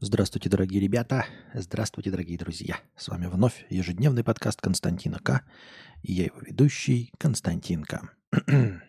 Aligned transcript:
Здравствуйте, 0.00 0.48
дорогие 0.48 0.80
ребята. 0.80 1.24
Здравствуйте, 1.54 2.10
дорогие 2.10 2.36
друзья. 2.36 2.78
С 2.96 3.08
вами 3.08 3.26
вновь 3.26 3.64
ежедневный 3.70 4.24
подкаст 4.24 4.60
Константина 4.60 5.20
К. 5.20 5.42
И 6.02 6.12
я 6.12 6.24
его 6.24 6.40
ведущий 6.40 7.12
Константин 7.16 7.84
К. 7.84 8.10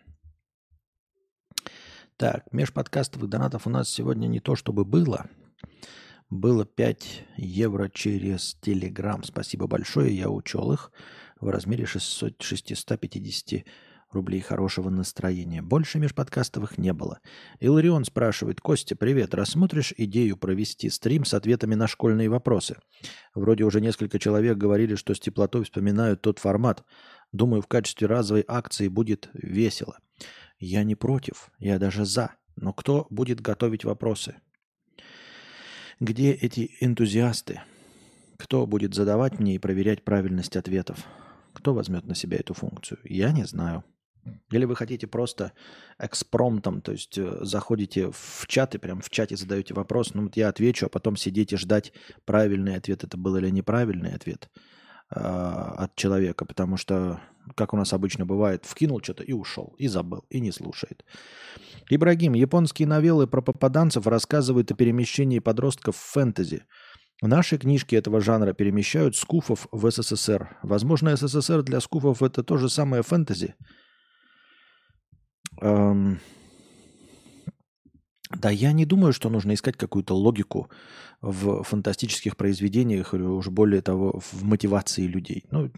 так, 2.16 2.52
межподкастовых 2.52 3.30
донатов 3.30 3.68
у 3.68 3.70
нас 3.70 3.88
сегодня 3.88 4.26
не 4.26 4.40
то 4.40 4.56
чтобы 4.56 4.84
было. 4.84 5.26
Было 6.28 6.66
5 6.66 7.24
евро 7.36 7.88
через 7.88 8.56
Телеграм. 8.60 9.22
Спасибо 9.22 9.68
большое, 9.68 10.14
я 10.14 10.28
учел 10.28 10.72
их 10.72 10.90
в 11.40 11.48
размере 11.48 11.86
600, 11.86 12.42
650 12.42 13.64
рублей 14.16 14.40
хорошего 14.40 14.90
настроения. 14.90 15.62
Больше 15.62 16.00
межподкастовых 16.00 16.76
не 16.76 16.92
было. 16.92 17.20
Иларион 17.60 18.04
спрашивает, 18.04 18.60
Костя, 18.60 18.96
привет, 18.96 19.32
рассмотришь 19.32 19.94
идею 19.96 20.36
провести 20.36 20.90
стрим 20.90 21.24
с 21.24 21.32
ответами 21.32 21.76
на 21.76 21.86
школьные 21.86 22.28
вопросы? 22.28 22.76
Вроде 23.34 23.62
уже 23.62 23.80
несколько 23.80 24.18
человек 24.18 24.58
говорили, 24.58 24.96
что 24.96 25.14
с 25.14 25.20
теплотой 25.20 25.62
вспоминают 25.62 26.22
тот 26.22 26.40
формат. 26.40 26.84
Думаю, 27.30 27.62
в 27.62 27.68
качестве 27.68 28.08
разовой 28.08 28.44
акции 28.48 28.88
будет 28.88 29.30
весело. 29.32 29.98
Я 30.58 30.82
не 30.82 30.96
против, 30.96 31.50
я 31.60 31.78
даже 31.78 32.04
за. 32.04 32.32
Но 32.56 32.72
кто 32.72 33.06
будет 33.10 33.40
готовить 33.40 33.84
вопросы? 33.84 34.36
Где 36.00 36.32
эти 36.32 36.76
энтузиасты? 36.80 37.60
Кто 38.38 38.66
будет 38.66 38.94
задавать 38.94 39.38
мне 39.38 39.54
и 39.54 39.58
проверять 39.58 40.02
правильность 40.04 40.56
ответов? 40.56 41.06
Кто 41.52 41.72
возьмет 41.72 42.04
на 42.06 42.14
себя 42.14 42.36
эту 42.36 42.52
функцию? 42.52 42.98
Я 43.04 43.32
не 43.32 43.44
знаю. 43.44 43.82
Или 44.50 44.64
вы 44.64 44.76
хотите 44.76 45.06
просто 45.06 45.52
экспромтом, 45.98 46.80
то 46.80 46.92
есть 46.92 47.18
э, 47.18 47.38
заходите 47.42 48.10
в 48.12 48.46
чат 48.46 48.74
и 48.74 48.78
прям 48.78 49.00
в 49.00 49.10
чате 49.10 49.36
задаете 49.36 49.74
вопрос, 49.74 50.14
ну 50.14 50.24
вот 50.24 50.36
я 50.36 50.48
отвечу, 50.48 50.86
а 50.86 50.88
потом 50.88 51.16
сидите 51.16 51.56
ждать 51.56 51.92
правильный 52.24 52.76
ответ, 52.76 53.04
это 53.04 53.16
был 53.16 53.36
или 53.36 53.50
неправильный 53.50 54.14
ответ 54.14 54.48
э, 55.14 55.18
от 55.18 55.94
человека, 55.96 56.44
потому 56.44 56.76
что, 56.76 57.20
как 57.54 57.72
у 57.72 57.76
нас 57.76 57.92
обычно 57.92 58.26
бывает, 58.26 58.64
вкинул 58.64 59.00
что-то 59.02 59.24
и 59.24 59.32
ушел, 59.32 59.74
и 59.78 59.88
забыл, 59.88 60.24
и 60.30 60.40
не 60.40 60.52
слушает. 60.52 61.04
Ибрагим, 61.88 62.34
японские 62.34 62.88
новеллы 62.88 63.26
про 63.26 63.42
попаданцев 63.42 64.06
рассказывают 64.06 64.70
о 64.70 64.74
перемещении 64.74 65.38
подростков 65.38 65.96
в 65.96 66.12
фэнтези. 66.12 66.64
Наши 67.22 67.56
книжки 67.58 67.94
этого 67.94 68.20
жанра 68.20 68.52
перемещают 68.52 69.16
скуфов 69.16 69.66
в 69.72 69.90
СССР. 69.90 70.58
Возможно, 70.62 71.16
СССР 71.16 71.62
для 71.62 71.80
скуфов 71.80 72.22
это 72.22 72.42
то 72.42 72.58
же 72.58 72.68
самое 72.68 73.02
фэнтези– 73.02 73.54
Эм... 75.60 76.20
Да, 78.30 78.50
я 78.50 78.72
не 78.72 78.84
думаю, 78.84 79.12
что 79.12 79.30
нужно 79.30 79.54
искать 79.54 79.76
какую-то 79.76 80.14
логику 80.14 80.68
в 81.20 81.62
фантастических 81.62 82.36
произведениях 82.36 83.14
или 83.14 83.22
уж 83.22 83.48
более 83.48 83.82
того 83.82 84.20
в 84.20 84.42
мотивации 84.42 85.06
людей. 85.06 85.44
Ну, 85.52 85.70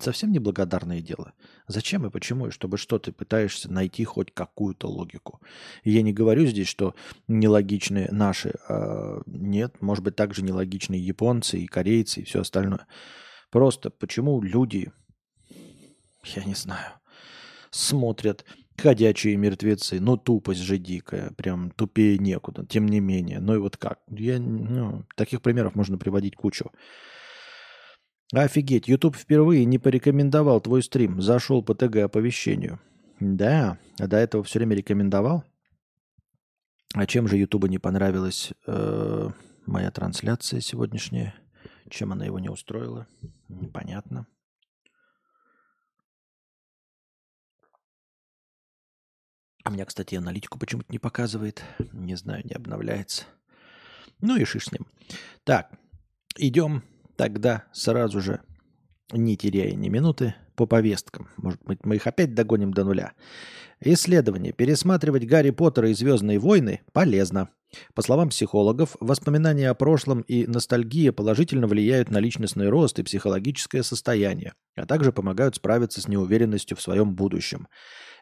совсем 0.00 0.30
неблагодарное 0.30 1.00
дело. 1.00 1.32
Зачем 1.68 2.06
и 2.06 2.10
почему? 2.10 2.48
И 2.48 2.50
чтобы 2.50 2.76
что 2.76 2.98
ты 2.98 3.12
пытаешься 3.12 3.72
найти 3.72 4.04
хоть 4.04 4.32
какую-то 4.32 4.88
логику. 4.88 5.40
И 5.84 5.90
я 5.90 6.02
не 6.02 6.12
говорю 6.12 6.46
здесь, 6.46 6.68
что 6.68 6.94
нелогичные 7.28 8.08
наши. 8.10 8.54
А 8.68 9.22
нет, 9.26 9.80
может 9.80 10.04
быть, 10.04 10.16
также 10.16 10.42
нелогичные 10.42 11.00
японцы 11.00 11.58
и 11.58 11.66
корейцы 11.66 12.20
и 12.20 12.24
все 12.24 12.42
остальное. 12.42 12.86
Просто 13.50 13.90
почему 13.90 14.42
люди, 14.42 14.92
я 16.24 16.44
не 16.44 16.54
знаю, 16.54 16.92
смотрят 17.70 18.44
Ходячие 18.78 19.36
мертвецы, 19.36 20.00
ну 20.00 20.16
тупость 20.16 20.60
же 20.60 20.76
дикая, 20.76 21.30
прям 21.32 21.70
тупее 21.70 22.18
некуда, 22.18 22.66
тем 22.66 22.86
не 22.86 23.00
менее. 23.00 23.40
Ну 23.40 23.54
и 23.54 23.58
вот 23.58 23.76
как? 23.76 24.00
Я, 24.08 24.38
ну, 24.38 25.04
таких 25.14 25.40
примеров 25.40 25.74
можно 25.74 25.96
приводить 25.96 26.36
кучу. 26.36 26.70
Офигеть, 28.32 28.88
YouTube 28.88 29.16
впервые 29.16 29.64
не 29.64 29.78
порекомендовал 29.78 30.60
твой 30.60 30.82
стрим, 30.82 31.22
зашел 31.22 31.62
по 31.62 31.74
ТГ 31.74 31.96
оповещению. 31.96 32.80
Да, 33.20 33.78
а 33.98 34.06
до 34.08 34.16
этого 34.18 34.44
все 34.44 34.58
время 34.58 34.76
рекомендовал. 34.76 35.44
А 36.94 37.06
чем 37.06 37.28
же 37.28 37.36
Ютубу 37.36 37.66
не 37.66 37.78
понравилась 37.78 38.52
э, 38.66 39.28
моя 39.64 39.90
трансляция 39.90 40.60
сегодняшняя? 40.60 41.34
Чем 41.88 42.12
она 42.12 42.26
его 42.26 42.38
не 42.38 42.48
устроила? 42.48 43.06
Непонятно. 43.48 44.26
А 49.66 49.70
меня, 49.70 49.84
кстати, 49.84 50.14
аналитику 50.14 50.60
почему-то 50.60 50.92
не 50.92 51.00
показывает. 51.00 51.64
Не 51.92 52.14
знаю, 52.14 52.44
не 52.44 52.52
обновляется. 52.52 53.24
Ну 54.20 54.36
и 54.36 54.44
шиш 54.44 54.66
с 54.66 54.72
ним. 54.72 54.86
Так, 55.42 55.72
идем 56.36 56.84
тогда 57.16 57.64
сразу 57.72 58.20
же, 58.20 58.42
не 59.10 59.36
теряя 59.36 59.72
ни 59.72 59.88
минуты, 59.88 60.36
по 60.56 60.66
повесткам. 60.66 61.28
Может 61.36 61.62
быть, 61.64 61.84
мы 61.84 61.96
их 61.96 62.06
опять 62.06 62.34
догоним 62.34 62.72
до 62.72 62.84
нуля. 62.84 63.12
Исследование. 63.80 64.52
Пересматривать 64.52 65.26
Гарри 65.26 65.50
Поттера 65.50 65.90
и 65.90 65.94
Звездные 65.94 66.38
войны 66.38 66.80
полезно. 66.92 67.50
По 67.94 68.02
словам 68.02 68.30
психологов, 68.30 68.96
воспоминания 69.00 69.68
о 69.68 69.74
прошлом 69.74 70.22
и 70.22 70.46
ностальгия 70.46 71.12
положительно 71.12 71.66
влияют 71.66 72.10
на 72.10 72.18
личностный 72.18 72.68
рост 72.68 72.98
и 72.98 73.02
психологическое 73.02 73.82
состояние, 73.82 74.54
а 74.76 74.86
также 74.86 75.12
помогают 75.12 75.56
справиться 75.56 76.00
с 76.00 76.08
неуверенностью 76.08 76.76
в 76.76 76.82
своем 76.82 77.14
будущем. 77.14 77.68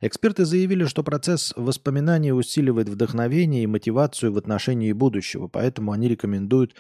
Эксперты 0.01 0.45
заявили, 0.45 0.87
что 0.87 1.05
процесс 1.05 1.53
воспоминаний 1.57 2.33
усиливает 2.33 2.89
вдохновение 2.89 3.63
и 3.63 3.69
мотивацию 3.69 4.33
в 4.33 4.39
отношении 4.39 4.93
будущего, 4.93 5.47
поэтому 5.47 5.93
они 5.93 6.09
рекомендуют 6.09 6.75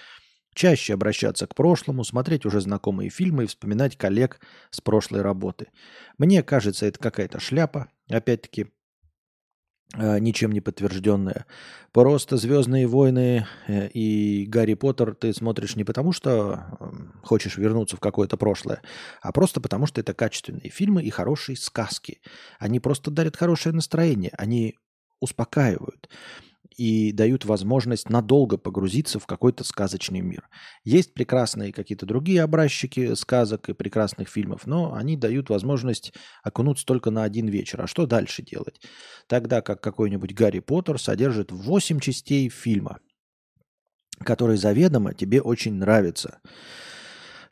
чаще 0.54 0.94
обращаться 0.94 1.46
к 1.46 1.54
прошлому, 1.54 2.04
смотреть 2.04 2.46
уже 2.46 2.60
знакомые 2.60 3.10
фильмы 3.10 3.44
и 3.44 3.46
вспоминать 3.46 3.96
коллег 3.96 4.40
с 4.70 4.80
прошлой 4.80 5.22
работы. 5.22 5.68
Мне 6.18 6.42
кажется, 6.42 6.86
это 6.86 6.98
какая-то 6.98 7.40
шляпа, 7.40 7.88
опять-таки, 8.08 8.68
э, 9.96 10.18
ничем 10.18 10.52
не 10.52 10.60
подтвержденная. 10.60 11.46
Просто 11.92 12.36
«Звездные 12.36 12.86
войны» 12.86 13.46
э, 13.66 13.88
и 13.88 14.46
«Гарри 14.46 14.74
Поттер» 14.74 15.14
ты 15.14 15.32
смотришь 15.32 15.76
не 15.76 15.84
потому, 15.84 16.12
что 16.12 16.64
эм, 16.80 17.20
хочешь 17.22 17.56
вернуться 17.56 17.96
в 17.96 18.00
какое-то 18.00 18.36
прошлое, 18.36 18.82
а 19.20 19.32
просто 19.32 19.60
потому, 19.60 19.86
что 19.86 20.00
это 20.00 20.14
качественные 20.14 20.70
фильмы 20.70 21.02
и 21.02 21.10
хорошие 21.10 21.56
сказки. 21.56 22.20
Они 22.58 22.80
просто 22.80 23.10
дарят 23.10 23.36
хорошее 23.36 23.74
настроение, 23.74 24.32
они 24.36 24.76
успокаивают 25.20 26.08
и 26.76 27.12
дают 27.12 27.44
возможность 27.44 28.10
надолго 28.10 28.58
погрузиться 28.58 29.18
в 29.18 29.26
какой-то 29.26 29.64
сказочный 29.64 30.20
мир. 30.20 30.48
Есть 30.84 31.14
прекрасные 31.14 31.72
какие-то 31.72 32.06
другие 32.06 32.42
образчики 32.42 33.14
сказок 33.14 33.68
и 33.68 33.74
прекрасных 33.74 34.28
фильмов, 34.28 34.66
но 34.66 34.94
они 34.94 35.16
дают 35.16 35.50
возможность 35.50 36.12
окунуться 36.42 36.84
только 36.86 37.10
на 37.10 37.24
один 37.24 37.48
вечер. 37.48 37.82
А 37.82 37.86
что 37.86 38.06
дальше 38.06 38.42
делать? 38.42 38.80
Тогда 39.28 39.62
как 39.62 39.80
какой-нибудь 39.80 40.34
Гарри 40.34 40.60
Поттер 40.60 40.98
содержит 41.00 41.52
8 41.52 42.00
частей 42.00 42.48
фильма, 42.48 42.98
который 44.20 44.56
заведомо 44.56 45.14
тебе 45.14 45.40
очень 45.40 45.74
нравится. 45.74 46.40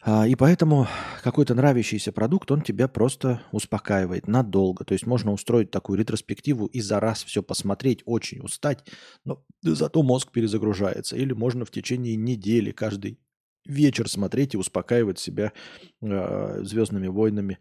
А, 0.04 0.26
и 0.26 0.34
поэтому 0.34 0.88
какой-то 1.22 1.54
нравящийся 1.54 2.10
продукт, 2.10 2.50
он 2.50 2.62
тебя 2.62 2.88
просто 2.88 3.40
успокаивает 3.52 4.26
надолго. 4.26 4.84
То 4.84 4.94
есть 4.94 5.06
можно 5.06 5.32
устроить 5.32 5.70
такую 5.70 5.96
ретроспективу 5.98 6.66
и 6.66 6.80
за 6.80 6.98
раз 6.98 7.22
все 7.22 7.40
посмотреть, 7.40 8.02
очень 8.04 8.40
устать, 8.40 8.84
но 9.24 9.44
зато 9.62 10.02
мозг 10.02 10.32
перезагружается. 10.32 11.16
Или 11.16 11.32
можно 11.34 11.64
в 11.64 11.70
течение 11.70 12.16
недели 12.16 12.72
каждый 12.72 13.20
вечер 13.64 14.08
смотреть 14.08 14.54
и 14.54 14.58
успокаивать 14.58 15.20
себя 15.20 15.52
э, 16.00 16.64
Звездными 16.64 17.06
войнами, 17.06 17.58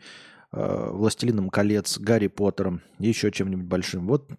э, 0.51 0.89
Властелином 0.91 1.51
колец, 1.51 1.99
Гарри 1.99 2.27
Поттером, 2.27 2.81
еще 2.97 3.31
чем-нибудь 3.31 3.67
большим. 3.67 4.07
Вот 4.07 4.31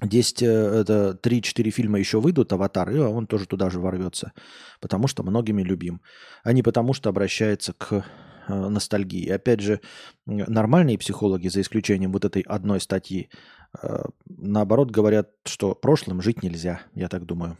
10, 0.00 0.42
э, 0.42 0.46
это 0.46 1.18
3-4 1.22 1.70
фильма 1.70 1.98
еще 1.98 2.20
выйдут, 2.20 2.52
«Аватар», 2.52 2.90
и 2.90 2.98
он 2.98 3.26
тоже 3.26 3.46
туда 3.46 3.70
же 3.70 3.80
ворвется, 3.80 4.32
потому 4.80 5.06
что 5.06 5.22
многими 5.22 5.62
любим, 5.62 6.00
а 6.42 6.52
не 6.52 6.62
потому 6.62 6.92
что 6.92 7.08
обращается 7.10 7.72
к 7.72 7.92
э, 7.92 8.68
ностальгии. 8.68 9.28
Опять 9.28 9.60
же, 9.60 9.80
нормальные 10.26 10.98
психологи, 10.98 11.48
за 11.48 11.60
исключением 11.60 12.12
вот 12.12 12.24
этой 12.24 12.42
одной 12.42 12.80
статьи, 12.80 13.30
э, 13.82 14.04
наоборот 14.26 14.90
говорят, 14.90 15.30
что 15.44 15.74
прошлым 15.74 16.22
жить 16.22 16.42
нельзя, 16.42 16.80
я 16.94 17.08
так 17.08 17.26
думаю. 17.26 17.56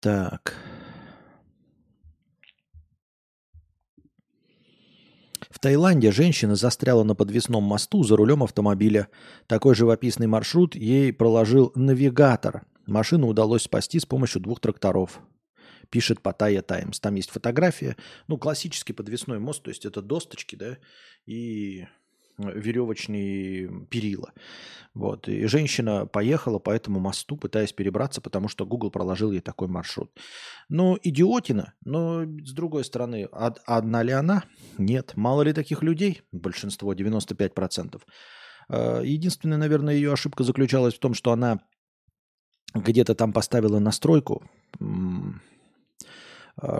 Так. 0.00 0.54
В 5.50 5.58
Таиланде 5.58 6.12
женщина 6.12 6.56
застряла 6.56 7.04
на 7.04 7.14
подвесном 7.14 7.64
мосту 7.64 8.04
за 8.04 8.16
рулем 8.16 8.42
автомобиля. 8.42 9.08
Такой 9.46 9.74
живописный 9.74 10.26
маршрут 10.26 10.74
ей 10.74 11.12
проложил 11.12 11.72
навигатор. 11.74 12.66
Машину 12.86 13.28
удалось 13.28 13.62
спасти 13.62 13.98
с 13.98 14.06
помощью 14.06 14.40
двух 14.42 14.60
тракторов. 14.60 15.20
Пишет 15.90 16.20
Паттайя 16.20 16.60
Таймс. 16.60 17.00
Там 17.00 17.14
есть 17.14 17.30
фотография. 17.30 17.96
Ну, 18.26 18.36
классический 18.36 18.92
подвесной 18.92 19.38
мост, 19.38 19.62
то 19.62 19.70
есть 19.70 19.86
это 19.86 20.02
досточки, 20.02 20.54
да, 20.54 20.76
и 21.24 21.86
веревочные 22.38 23.86
перила. 23.86 24.32
Вот. 24.94 25.28
И 25.28 25.46
женщина 25.46 26.06
поехала 26.06 26.58
по 26.58 26.70
этому 26.70 27.00
мосту, 27.00 27.36
пытаясь 27.36 27.72
перебраться, 27.72 28.20
потому 28.20 28.48
что 28.48 28.66
Google 28.66 28.90
проложил 28.90 29.32
ей 29.32 29.40
такой 29.40 29.68
маршрут. 29.68 30.10
Ну, 30.68 30.98
идиотина, 31.02 31.74
но 31.84 32.24
с 32.24 32.52
другой 32.52 32.84
стороны, 32.84 33.28
одна 33.32 34.02
ли 34.02 34.12
она? 34.12 34.44
Нет. 34.76 35.12
Мало 35.16 35.42
ли 35.42 35.52
таких 35.52 35.82
людей? 35.82 36.22
Большинство, 36.32 36.94
95%. 36.94 38.00
Э, 38.70 39.02
единственная, 39.04 39.58
наверное, 39.58 39.94
ее 39.94 40.12
ошибка 40.12 40.44
заключалась 40.44 40.94
в 40.94 40.98
том, 40.98 41.14
что 41.14 41.32
она 41.32 41.60
где-то 42.74 43.14
там 43.14 43.32
поставила 43.32 43.78
настройку, 43.78 44.42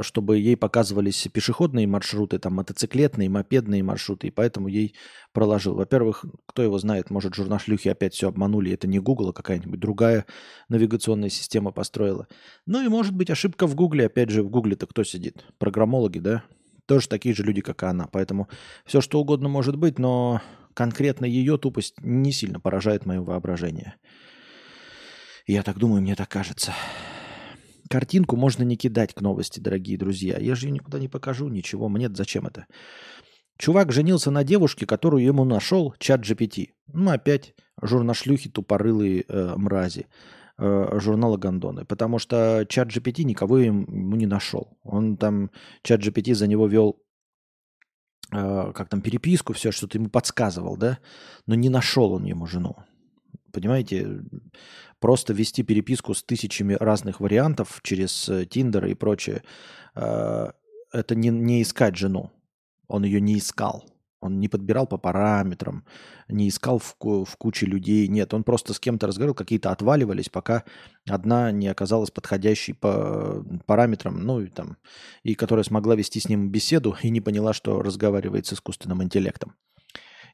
чтобы 0.01 0.39
ей 0.39 0.57
показывались 0.57 1.29
пешеходные 1.33 1.87
маршруты, 1.87 2.39
там 2.39 2.55
мотоциклетные, 2.55 3.29
мопедные 3.29 3.83
маршруты, 3.83 4.29
и 4.29 4.31
поэтому 4.31 4.69
ей 4.69 4.95
проложил. 5.33 5.75
Во-первых, 5.75 6.25
кто 6.47 6.63
его 6.63 6.79
знает, 6.79 7.11
может, 7.11 7.35
журнашлюхи 7.35 7.89
опять 7.89 8.15
все 8.15 8.29
обманули, 8.29 8.73
это 8.73 8.89
не 8.89 8.99
Google, 8.99 9.31
а 9.31 9.33
какая-нибудь 9.33 9.79
другая 9.79 10.27
навигационная 10.69 11.29
система 11.29 11.71
построила. 11.71 12.27
Ну 12.67 12.85
и 12.85 12.89
может 12.89 13.15
быть 13.15 13.31
ошибка 13.31 13.67
в 13.67 13.75
Гугле, 13.75 14.07
опять 14.07 14.31
же, 14.31 14.43
в 14.43 14.51
Гугле-то 14.51 14.87
кто 14.87 15.05
сидит? 15.05 15.45
Программологи, 15.59 16.19
да? 16.19 16.43
Тоже 16.87 17.09
такие 17.09 17.35
же 17.35 17.43
люди, 17.43 17.61
как 17.61 17.83
и 17.83 17.87
она. 17.87 18.09
Поэтому 18.11 18.49
все 18.85 19.01
что 19.01 19.21
угодно 19.21 19.49
может 19.49 19.77
быть, 19.77 19.99
но 19.99 20.41
конкретно 20.75 21.25
ее 21.25 21.59
тупость 21.59 21.95
не 22.01 22.33
сильно 22.33 22.61
поражает 22.61 23.05
мое 23.05 23.21
воображение. 23.21 23.97
Я 25.47 25.63
так 25.63 25.79
думаю, 25.79 26.03
мне 26.03 26.15
так 26.15 26.29
кажется. 26.29 26.73
Картинку 27.88 28.37
можно 28.37 28.62
не 28.62 28.76
кидать 28.76 29.14
к 29.14 29.20
новости, 29.20 29.61
дорогие 29.61 29.99
друзья. 29.99 30.38
Я 30.38 30.55
же 30.55 30.67
ее 30.67 30.73
никуда 30.73 30.99
не 30.99 31.08
покажу, 31.08 31.49
ничего. 31.49 31.88
Мне 31.88 32.08
зачем 32.11 32.46
это? 32.46 32.67
Чувак 33.58 33.93
женился 33.93 34.31
на 34.31 34.44
девушке, 34.44 34.87
которую 34.87 35.25
ему 35.25 35.44
нашел 35.44 35.94
чат 35.99 36.20
GPT. 36.20 36.69
Ну, 36.93 37.11
опять 37.11 37.55
журнашлюхи 37.81 38.50
тупорылые 38.50 39.25
э, 39.26 39.55
мрази 39.56 40.06
э, 40.58 40.99
журнала 41.00 41.38
Гондоны. 41.38 41.85
Потому 41.85 42.19
что 42.19 42.67
чат 42.69 42.88
GPT 42.88 43.25
никого 43.25 43.58
ему 43.58 44.17
не 44.17 44.26
нашел. 44.26 44.79
Он 44.82 45.17
там, 45.17 45.50
чат 45.82 46.00
GPT 46.00 46.34
за 46.34 46.46
него 46.46 46.67
вел 46.67 47.02
э, 48.32 48.73
как 48.75 48.88
там, 48.88 49.00
переписку, 49.00 49.55
все, 49.55 49.73
что-то 49.73 49.99
ему 49.99 50.08
подсказывал, 50.08 50.76
да? 50.76 50.99
Но 51.46 51.55
не 51.55 51.69
нашел 51.69 52.12
он 52.12 52.25
ему 52.25 52.46
жену. 52.46 52.76
Понимаете, 53.58 54.20
просто 55.00 55.32
вести 55.32 55.64
переписку 55.64 56.14
с 56.14 56.22
тысячами 56.22 56.76
разных 56.78 57.19
вариантов 57.19 57.81
через 57.82 58.31
Тиндер 58.50 58.87
и 58.87 58.94
прочее, 58.94 59.43
э, 59.96 60.52
это 60.93 61.14
не, 61.16 61.31
не 61.31 61.62
искать 61.62 61.96
жену. 61.96 62.31
Он 62.87 63.05
ее 63.05 63.20
не 63.20 63.37
искал. 63.37 63.84
Он 64.20 64.38
не 64.38 64.49
подбирал 64.49 64.87
по 64.87 64.96
параметрам, 64.96 65.84
не 66.28 66.49
искал 66.49 66.78
в, 66.78 66.96
в 67.00 67.37
куче 67.37 67.66
людей. 67.66 68.06
Нет, 68.06 68.32
он 68.32 68.44
просто 68.44 68.75
с 68.75 68.81
кем-то 68.81 69.08
разговаривал, 69.08 69.34
какие-то 69.34 69.72
отваливались, 69.72 70.28
пока 70.28 70.62
одна 71.08 71.50
не 71.50 71.66
оказалась 71.66 72.12
подходящей 72.12 72.75
по 72.75 73.44
параметрам, 73.66 74.20
ну 74.20 74.40
и 74.40 74.46
там, 74.46 74.76
и 75.25 75.34
которая 75.34 75.64
смогла 75.64 75.96
вести 75.96 76.20
с 76.20 76.28
ним 76.28 76.50
беседу 76.50 76.96
и 77.02 77.10
не 77.10 77.20
поняла, 77.20 77.52
что 77.52 77.82
разговаривает 77.82 78.46
с 78.46 78.52
искусственным 78.52 79.02
интеллектом. 79.02 79.55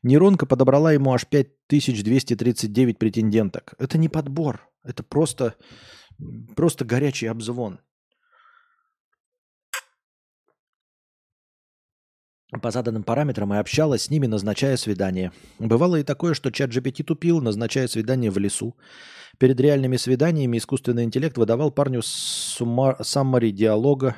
Нейронка 0.05 0.45
подобрала 0.45 0.93
ему 0.93 1.15
аж 1.15 1.27
5239 1.27 2.99
претенденток. 2.99 3.75
Это 3.79 3.97
не 3.97 4.11
подбор, 4.11 4.69
это 4.85 5.03
просто, 5.03 5.55
просто 6.55 6.85
горячий 6.85 7.27
обзвон. 7.27 7.81
по 12.63 12.71
заданным 12.71 13.03
параметрам 13.03 13.53
и 13.53 13.57
общалась 13.57 14.03
с 14.03 14.11
ними, 14.11 14.27
назначая 14.27 14.77
свидание. 14.77 15.33
Бывало 15.59 15.97
и 15.97 16.05
такое, 16.05 16.35
что 16.35 16.53
чат 16.53 16.71
GPT 16.71 17.03
тупил, 17.03 17.41
назначая 17.41 17.89
свидание 17.89 18.31
в 18.31 18.39
лесу. 18.39 18.77
Перед 19.39 19.59
реальными 19.59 19.97
свиданиями 19.97 20.59
искусственный 20.59 21.03
интеллект 21.03 21.37
выдавал 21.37 21.73
парню 21.73 22.01
саммари 22.03 23.51
диалога 23.51 24.17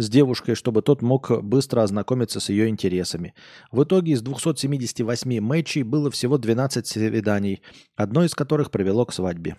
с 0.00 0.08
девушкой, 0.08 0.54
чтобы 0.54 0.82
тот 0.82 1.02
мог 1.02 1.42
быстро 1.42 1.82
ознакомиться 1.82 2.40
с 2.40 2.48
ее 2.48 2.68
интересами. 2.68 3.34
В 3.70 3.84
итоге 3.84 4.12
из 4.12 4.22
278 4.22 5.40
матчей 5.40 5.82
было 5.82 6.10
всего 6.10 6.38
12 6.38 6.86
свиданий, 6.86 7.62
одно 7.96 8.24
из 8.24 8.34
которых 8.34 8.70
привело 8.70 9.04
к 9.04 9.12
свадьбе. 9.12 9.56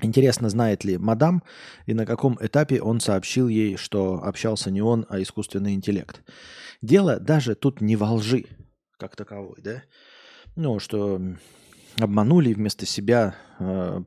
Интересно, 0.00 0.48
знает 0.48 0.84
ли 0.84 0.98
мадам 0.98 1.42
и 1.86 1.94
на 1.94 2.06
каком 2.06 2.36
этапе 2.40 2.80
он 2.80 3.00
сообщил 3.00 3.48
ей, 3.48 3.76
что 3.76 4.20
общался 4.24 4.70
не 4.70 4.82
он, 4.82 5.06
а 5.08 5.20
искусственный 5.20 5.74
интеллект. 5.74 6.22
Дело 6.80 7.20
даже 7.20 7.54
тут 7.54 7.80
не 7.80 7.94
во 7.94 8.12
лжи, 8.12 8.46
как 8.98 9.14
таковой, 9.14 9.60
да? 9.62 9.82
Ну, 10.56 10.80
что 10.80 11.20
обманули 12.00 12.52
вместо 12.52 12.84
себя 12.86 13.36
э, 13.60 14.00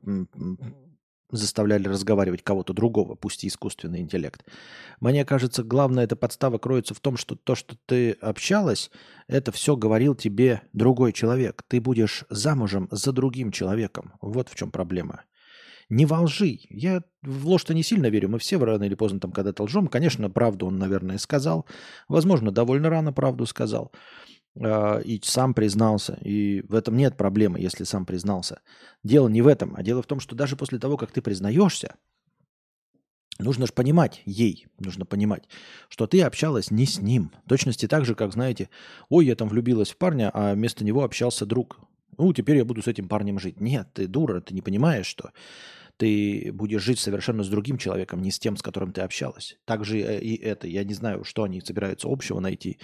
заставляли 1.30 1.88
разговаривать 1.88 2.42
кого-то 2.42 2.72
другого, 2.72 3.14
пусть 3.14 3.44
и 3.44 3.48
искусственный 3.48 4.00
интеллект. 4.00 4.44
Мне 5.00 5.24
кажется, 5.24 5.62
главная 5.62 6.04
эта 6.04 6.16
подстава 6.16 6.58
кроется 6.58 6.94
в 6.94 7.00
том, 7.00 7.16
что 7.16 7.36
то, 7.36 7.54
что 7.54 7.76
ты 7.86 8.12
общалась, 8.12 8.90
это 9.28 9.52
все 9.52 9.76
говорил 9.76 10.14
тебе 10.14 10.62
другой 10.72 11.12
человек. 11.12 11.62
Ты 11.68 11.80
будешь 11.80 12.24
замужем 12.30 12.88
за 12.90 13.12
другим 13.12 13.52
человеком. 13.52 14.12
Вот 14.20 14.48
в 14.48 14.54
чем 14.54 14.70
проблема. 14.70 15.22
Не 15.88 16.04
во 16.04 16.22
лжи. 16.22 16.58
Я 16.68 17.02
в 17.22 17.46
ложь-то 17.46 17.72
не 17.72 17.82
сильно 17.82 18.06
верю. 18.06 18.28
Мы 18.28 18.38
все 18.38 18.58
рано 18.58 18.84
или 18.84 18.94
поздно 18.94 19.20
там 19.20 19.30
когда-то 19.30 19.62
лжем. 19.64 19.86
Конечно, 19.86 20.28
правду 20.30 20.66
он, 20.66 20.78
наверное, 20.78 21.18
сказал. 21.18 21.66
Возможно, 22.08 22.50
довольно 22.50 22.90
рано 22.90 23.12
правду 23.12 23.46
сказал. 23.46 23.92
А, 24.60 24.98
и 24.98 25.20
сам 25.22 25.54
признался. 25.54 26.18
И 26.22 26.62
в 26.68 26.74
этом 26.74 26.96
нет 26.96 27.16
проблемы, 27.16 27.60
если 27.60 27.84
сам 27.84 28.06
признался. 28.06 28.60
Дело 29.02 29.28
не 29.28 29.42
в 29.42 29.46
этом, 29.46 29.74
а 29.76 29.82
дело 29.82 30.02
в 30.02 30.06
том, 30.06 30.20
что 30.20 30.34
даже 30.34 30.56
после 30.56 30.78
того, 30.78 30.96
как 30.96 31.12
ты 31.12 31.20
признаешься, 31.20 31.96
нужно 33.38 33.66
же 33.66 33.72
понимать, 33.72 34.22
ей 34.24 34.66
нужно 34.78 35.04
понимать, 35.04 35.48
что 35.88 36.06
ты 36.06 36.22
общалась 36.22 36.70
не 36.70 36.86
с 36.86 37.00
ним. 37.00 37.32
В 37.44 37.48
точности 37.48 37.86
так 37.86 38.04
же, 38.04 38.14
как, 38.14 38.32
знаете, 38.32 38.70
ой, 39.08 39.26
я 39.26 39.36
там 39.36 39.48
влюбилась 39.48 39.90
в 39.90 39.96
парня, 39.96 40.30
а 40.32 40.54
вместо 40.54 40.84
него 40.84 41.04
общался 41.04 41.44
друг. 41.44 41.78
Ну, 42.18 42.32
теперь 42.32 42.56
я 42.56 42.64
буду 42.64 42.82
с 42.82 42.86
этим 42.86 43.08
парнем 43.08 43.38
жить. 43.38 43.60
Нет, 43.60 43.88
ты 43.92 44.06
дура, 44.06 44.40
ты 44.40 44.54
не 44.54 44.62
понимаешь, 44.62 45.06
что 45.06 45.32
ты 45.96 46.50
будешь 46.52 46.82
жить 46.82 46.98
совершенно 46.98 47.42
с 47.42 47.48
другим 47.48 47.78
человеком, 47.78 48.22
не 48.22 48.30
с 48.30 48.38
тем, 48.38 48.56
с 48.56 48.62
которым 48.62 48.92
ты 48.92 49.00
общалась. 49.00 49.56
Также 49.64 49.98
э, 49.98 50.20
и 50.20 50.36
это. 50.36 50.66
Я 50.66 50.84
не 50.84 50.94
знаю, 50.94 51.24
что 51.24 51.42
они 51.42 51.60
собираются 51.60 52.08
общего 52.10 52.40
найти 52.40 52.78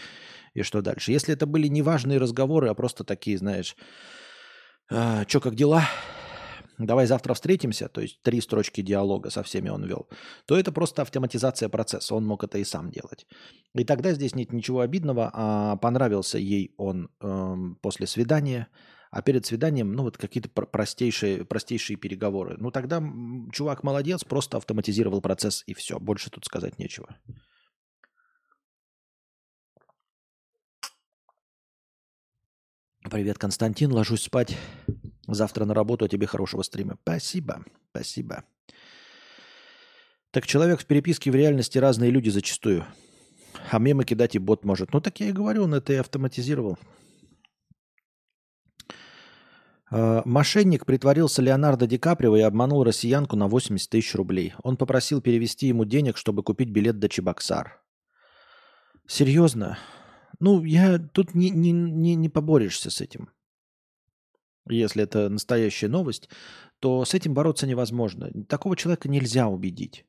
и 0.54 0.62
что 0.62 0.82
дальше. 0.82 1.12
Если 1.12 1.34
это 1.34 1.46
были 1.46 1.68
не 1.68 1.82
важные 1.82 2.18
разговоры, 2.18 2.68
а 2.68 2.74
просто 2.74 3.04
такие, 3.04 3.38
знаешь, 3.38 3.76
э, 4.90 5.24
что, 5.26 5.40
как 5.40 5.54
дела? 5.54 5.84
Давай 6.78 7.06
завтра 7.06 7.34
встретимся, 7.34 7.88
то 7.88 8.00
есть 8.00 8.22
три 8.22 8.40
строчки 8.40 8.80
диалога 8.80 9.30
со 9.30 9.42
всеми 9.42 9.68
он 9.68 9.84
вел, 9.84 10.08
то 10.46 10.58
это 10.58 10.72
просто 10.72 11.02
автоматизация 11.02 11.68
процесса, 11.68 12.14
он 12.14 12.26
мог 12.26 12.42
это 12.44 12.58
и 12.58 12.64
сам 12.64 12.90
делать. 12.90 13.26
И 13.74 13.84
тогда 13.84 14.12
здесь 14.12 14.34
нет 14.34 14.52
ничего 14.52 14.80
обидного, 14.80 15.30
а 15.32 15.76
понравился 15.76 16.38
ей 16.38 16.74
он 16.78 17.10
э, 17.20 17.54
после 17.82 18.06
свидания, 18.06 18.68
а 19.12 19.20
перед 19.20 19.44
свиданием, 19.44 19.92
ну, 19.92 20.04
вот 20.04 20.16
какие-то 20.16 20.48
простейшие, 20.48 21.44
простейшие 21.44 21.98
переговоры. 21.98 22.56
Ну, 22.58 22.70
тогда 22.70 23.02
чувак 23.52 23.82
молодец, 23.82 24.24
просто 24.24 24.56
автоматизировал 24.56 25.20
процесс 25.20 25.64
и 25.66 25.74
все. 25.74 26.00
Больше 26.00 26.30
тут 26.30 26.46
сказать 26.46 26.78
нечего. 26.78 27.14
Привет, 33.10 33.36
Константин. 33.36 33.92
Ложусь 33.92 34.22
спать. 34.22 34.56
Завтра 35.26 35.66
на 35.66 35.74
работу, 35.74 36.06
а 36.06 36.08
тебе 36.08 36.26
хорошего 36.26 36.62
стрима. 36.62 36.96
Спасибо, 37.02 37.66
спасибо. 37.90 38.44
Так 40.30 40.46
человек 40.46 40.80
в 40.80 40.86
переписке 40.86 41.30
в 41.30 41.34
реальности 41.34 41.76
разные 41.76 42.10
люди 42.10 42.30
зачастую. 42.30 42.86
А 43.70 43.78
мемы 43.78 44.06
кидать 44.06 44.36
и 44.36 44.38
бот 44.38 44.64
может. 44.64 44.94
Ну 44.94 45.02
так 45.02 45.20
я 45.20 45.28
и 45.28 45.32
говорю, 45.32 45.64
он 45.64 45.74
это 45.74 45.92
и 45.92 45.96
автоматизировал. 45.96 46.78
Э, 49.92 50.22
мошенник 50.24 50.86
притворился 50.86 51.42
Леонардо 51.42 51.86
Ди 51.86 51.98
Каприо 51.98 52.36
и 52.36 52.40
обманул 52.40 52.82
россиянку 52.82 53.36
на 53.36 53.46
80 53.46 53.90
тысяч 53.90 54.14
рублей. 54.14 54.54
Он 54.62 54.78
попросил 54.78 55.20
перевести 55.20 55.66
ему 55.66 55.84
денег, 55.84 56.16
чтобы 56.16 56.42
купить 56.42 56.70
билет 56.70 56.98
до 56.98 57.10
Чебоксар. 57.10 57.78
Серьезно? 59.06 59.78
Ну, 60.40 60.64
я 60.64 60.98
тут 60.98 61.34
не, 61.34 61.50
не, 61.50 61.72
не, 61.72 62.14
не 62.14 62.28
поборешься 62.30 62.90
с 62.90 63.02
этим. 63.02 63.28
Если 64.66 65.02
это 65.02 65.28
настоящая 65.28 65.88
новость, 65.88 66.30
то 66.78 67.04
с 67.04 67.12
этим 67.12 67.34
бороться 67.34 67.66
невозможно. 67.66 68.30
Такого 68.48 68.76
человека 68.76 69.08
нельзя 69.10 69.48
убедить. 69.48 70.06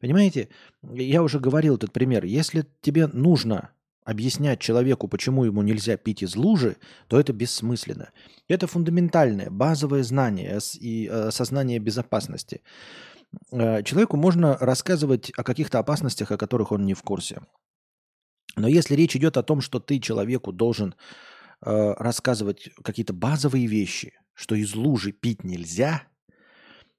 Понимаете, 0.00 0.48
я 0.82 1.22
уже 1.22 1.40
говорил 1.40 1.76
этот 1.76 1.92
пример. 1.92 2.24
Если 2.24 2.66
тебе 2.82 3.06
нужно 3.06 3.70
объяснять 4.10 4.58
человеку, 4.58 5.06
почему 5.06 5.44
ему 5.44 5.62
нельзя 5.62 5.96
пить 5.96 6.24
из 6.24 6.34
лужи, 6.34 6.76
то 7.06 7.20
это 7.20 7.32
бессмысленно. 7.32 8.10
Это 8.48 8.66
фундаментальное, 8.66 9.50
базовое 9.50 10.02
знание 10.02 10.58
и 10.80 11.06
э, 11.06 11.28
осознание 11.28 11.78
безопасности. 11.78 12.62
Э, 13.52 13.84
человеку 13.84 14.16
можно 14.16 14.58
рассказывать 14.58 15.30
о 15.36 15.44
каких-то 15.44 15.78
опасностях, 15.78 16.32
о 16.32 16.36
которых 16.36 16.72
он 16.72 16.86
не 16.86 16.94
в 16.94 17.02
курсе. 17.04 17.40
Но 18.56 18.66
если 18.66 18.96
речь 18.96 19.14
идет 19.14 19.36
о 19.36 19.44
том, 19.44 19.60
что 19.60 19.78
ты 19.78 20.00
человеку 20.00 20.50
должен 20.50 20.96
э, 21.64 21.94
рассказывать 21.96 22.68
какие-то 22.82 23.12
базовые 23.12 23.68
вещи, 23.68 24.14
что 24.34 24.56
из 24.56 24.74
лужи 24.74 25.12
пить 25.12 25.44
нельзя, 25.44 26.02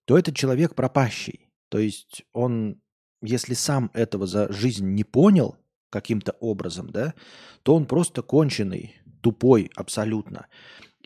то 0.06 0.18
этот 0.18 0.38
человек 0.38 0.75
пропащий. 0.75 1.50
То 1.68 1.77
есть 1.77 2.24
он, 2.32 2.82
если 3.22 3.53
сам 3.53 3.91
этого 3.94 4.27
за 4.27 4.50
жизнь 4.53 4.88
не 4.88 5.03
понял 5.03 5.58
каким-то 5.92 6.32
образом, 6.40 6.90
да, 6.90 7.14
то 7.62 7.76
он 7.76 7.86
просто 7.86 8.24
конченый, 8.24 8.96
тупой 9.22 9.70
абсолютно. 9.76 10.48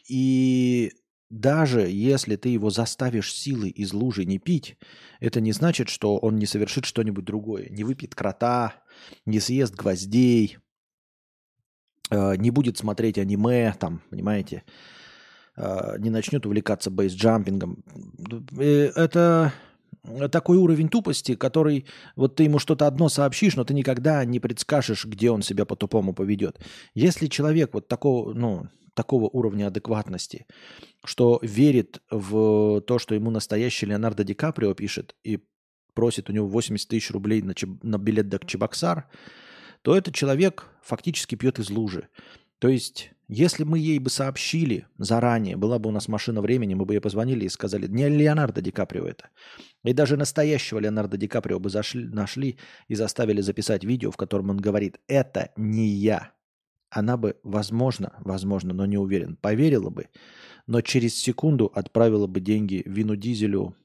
И 0.08 0.94
даже 1.30 1.82
если 1.82 2.36
ты 2.36 2.50
его 2.50 2.70
заставишь 2.70 3.34
силой 3.34 3.70
из 3.70 3.94
лужи 3.94 4.26
не 4.26 4.38
пить, 4.38 4.78
это 5.20 5.42
не 5.42 5.52
значит, 5.52 5.90
что 5.90 6.18
он 6.18 6.38
не 6.38 6.46
совершит 6.46 6.86
что-нибудь 6.86 7.26
другое. 7.26 7.68
Не 7.70 7.84
выпьет 7.84 8.16
крота, 8.16 8.76
не 9.26 9.40
съест 9.40 9.76
гвоздей, 9.76 10.60
э, 12.12 12.36
не 12.38 12.52
будет 12.52 12.78
смотреть 12.78 13.18
аниме, 13.18 13.76
там, 13.80 14.02
понимаете, 14.12 14.64
э, 15.58 15.96
не 15.98 16.12
начнет 16.12 16.46
увлекаться 16.46 16.92
бейсджампингом. 16.92 17.84
Э, 18.58 18.92
это 18.96 19.52
такой 20.32 20.58
уровень 20.58 20.90
тупости, 20.90 21.36
который 21.36 21.86
вот 22.16 22.36
ты 22.36 22.44
ему 22.44 22.60
что-то 22.60 22.88
одно 22.88 23.10
сообщишь, 23.10 23.56
но 23.56 23.64
ты 23.64 23.74
никогда 23.74 24.24
не 24.26 24.40
предскажешь, 24.40 25.06
где 25.06 25.32
он 25.32 25.42
себя 25.42 25.66
по-тупому 25.66 26.14
поведет. 26.14 26.60
Если 26.94 27.28
человек 27.28 27.74
вот 27.74 27.88
такого, 27.88 28.34
ну, 28.34 28.68
такого 28.94 29.26
уровня 29.26 29.68
адекватности, 29.68 30.48
что 31.04 31.40
верит 31.42 32.02
в 32.10 32.82
то, 32.82 32.98
что 32.98 33.14
ему 33.14 33.30
настоящий 33.30 33.86
Леонардо 33.86 34.24
Ди 34.24 34.34
Каприо 34.34 34.74
пишет 34.74 35.16
и 35.24 35.40
просит 35.94 36.30
у 36.30 36.34
него 36.34 36.48
80 36.48 36.88
тысяч 36.88 37.12
рублей 37.12 37.42
на, 37.42 37.54
чеб, 37.54 37.84
на 37.84 37.98
билет 37.98 38.30
до 38.30 38.40
Чебоксар, 38.40 39.10
то 39.82 39.96
этот 39.96 40.16
человек 40.16 40.68
фактически 40.82 41.36
пьет 41.36 41.60
из 41.60 41.70
лужи. 41.70 42.10
То 42.60 42.68
есть, 42.68 43.12
если 43.28 43.64
мы 43.64 43.80
ей 43.80 44.00
бы 44.00 44.10
сообщили 44.10 44.88
заранее, 44.98 45.58
была 45.58 45.80
бы 45.80 45.90
у 45.90 45.92
нас 45.92 46.08
машина 46.08 46.42
времени, 46.42 46.74
мы 46.74 46.86
бы 46.86 46.94
ей 46.94 47.00
позвонили 47.00 47.46
и 47.46 47.50
сказали, 47.50 47.88
не 47.88 48.08
Леонардо 48.08 48.62
Ди 48.62 48.72
Каприо 48.72 49.06
это. 49.06 49.30
И 49.84 49.94
даже 49.94 50.18
настоящего 50.18 50.80
Леонардо 50.80 51.18
Ди 51.18 51.28
Каприо 51.28 51.60
бы 51.60 51.70
зашли, 51.70 52.06
нашли 52.06 52.58
и 52.88 52.96
заставили 52.96 53.42
записать 53.42 53.84
видео, 53.84 54.12
в 54.12 54.18
котором 54.18 54.50
он 54.52 54.58
говорит, 54.58 55.00
это 55.08 55.52
не 55.58 55.88
я. 55.88 56.32
Она 56.90 57.18
бы, 57.18 57.38
возможно, 57.44 58.14
возможно, 58.20 58.74
но 58.74 58.86
не 58.86 58.98
уверен, 58.98 59.36
поверила 59.36 59.90
бы, 59.90 60.08
но 60.68 60.82
через 60.82 61.16
секунду 61.16 61.66
отправила 61.74 62.28
бы 62.28 62.40
деньги 62.40 62.84
Вину 62.86 63.16
Дизелю, 63.16 63.76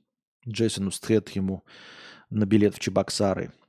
Джейсону 0.47 0.91
Стхетхему 0.91 1.65
на 2.29 2.45
билет 2.45 2.75
в 2.75 2.79
Чебоксары– 2.79 3.53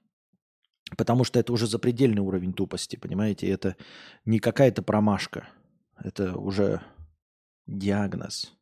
Потому 0.97 1.23
что 1.23 1.39
это 1.39 1.53
уже 1.53 1.67
запредельный 1.67 2.21
уровень 2.21 2.53
тупости, 2.53 2.95
понимаете? 2.95 3.47
Это 3.47 3.75
не 4.25 4.39
какая-то 4.39 4.83
промашка. 4.83 5.47
Это 6.03 6.37
уже 6.37 6.81
диагноз. 7.67 8.53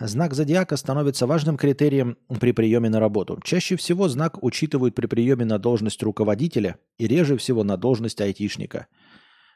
Знак 0.00 0.34
зодиака 0.34 0.76
становится 0.76 1.26
важным 1.26 1.56
критерием 1.56 2.16
при 2.40 2.52
приеме 2.52 2.88
на 2.88 3.00
работу. 3.00 3.40
Чаще 3.42 3.74
всего 3.76 4.08
знак 4.08 4.42
учитывают 4.42 4.94
при 4.94 5.06
приеме 5.06 5.44
на 5.44 5.58
должность 5.58 6.02
руководителя 6.02 6.78
и 6.98 7.08
реже 7.08 7.36
всего 7.36 7.64
на 7.64 7.76
должность 7.76 8.20
айтишника. 8.20 8.86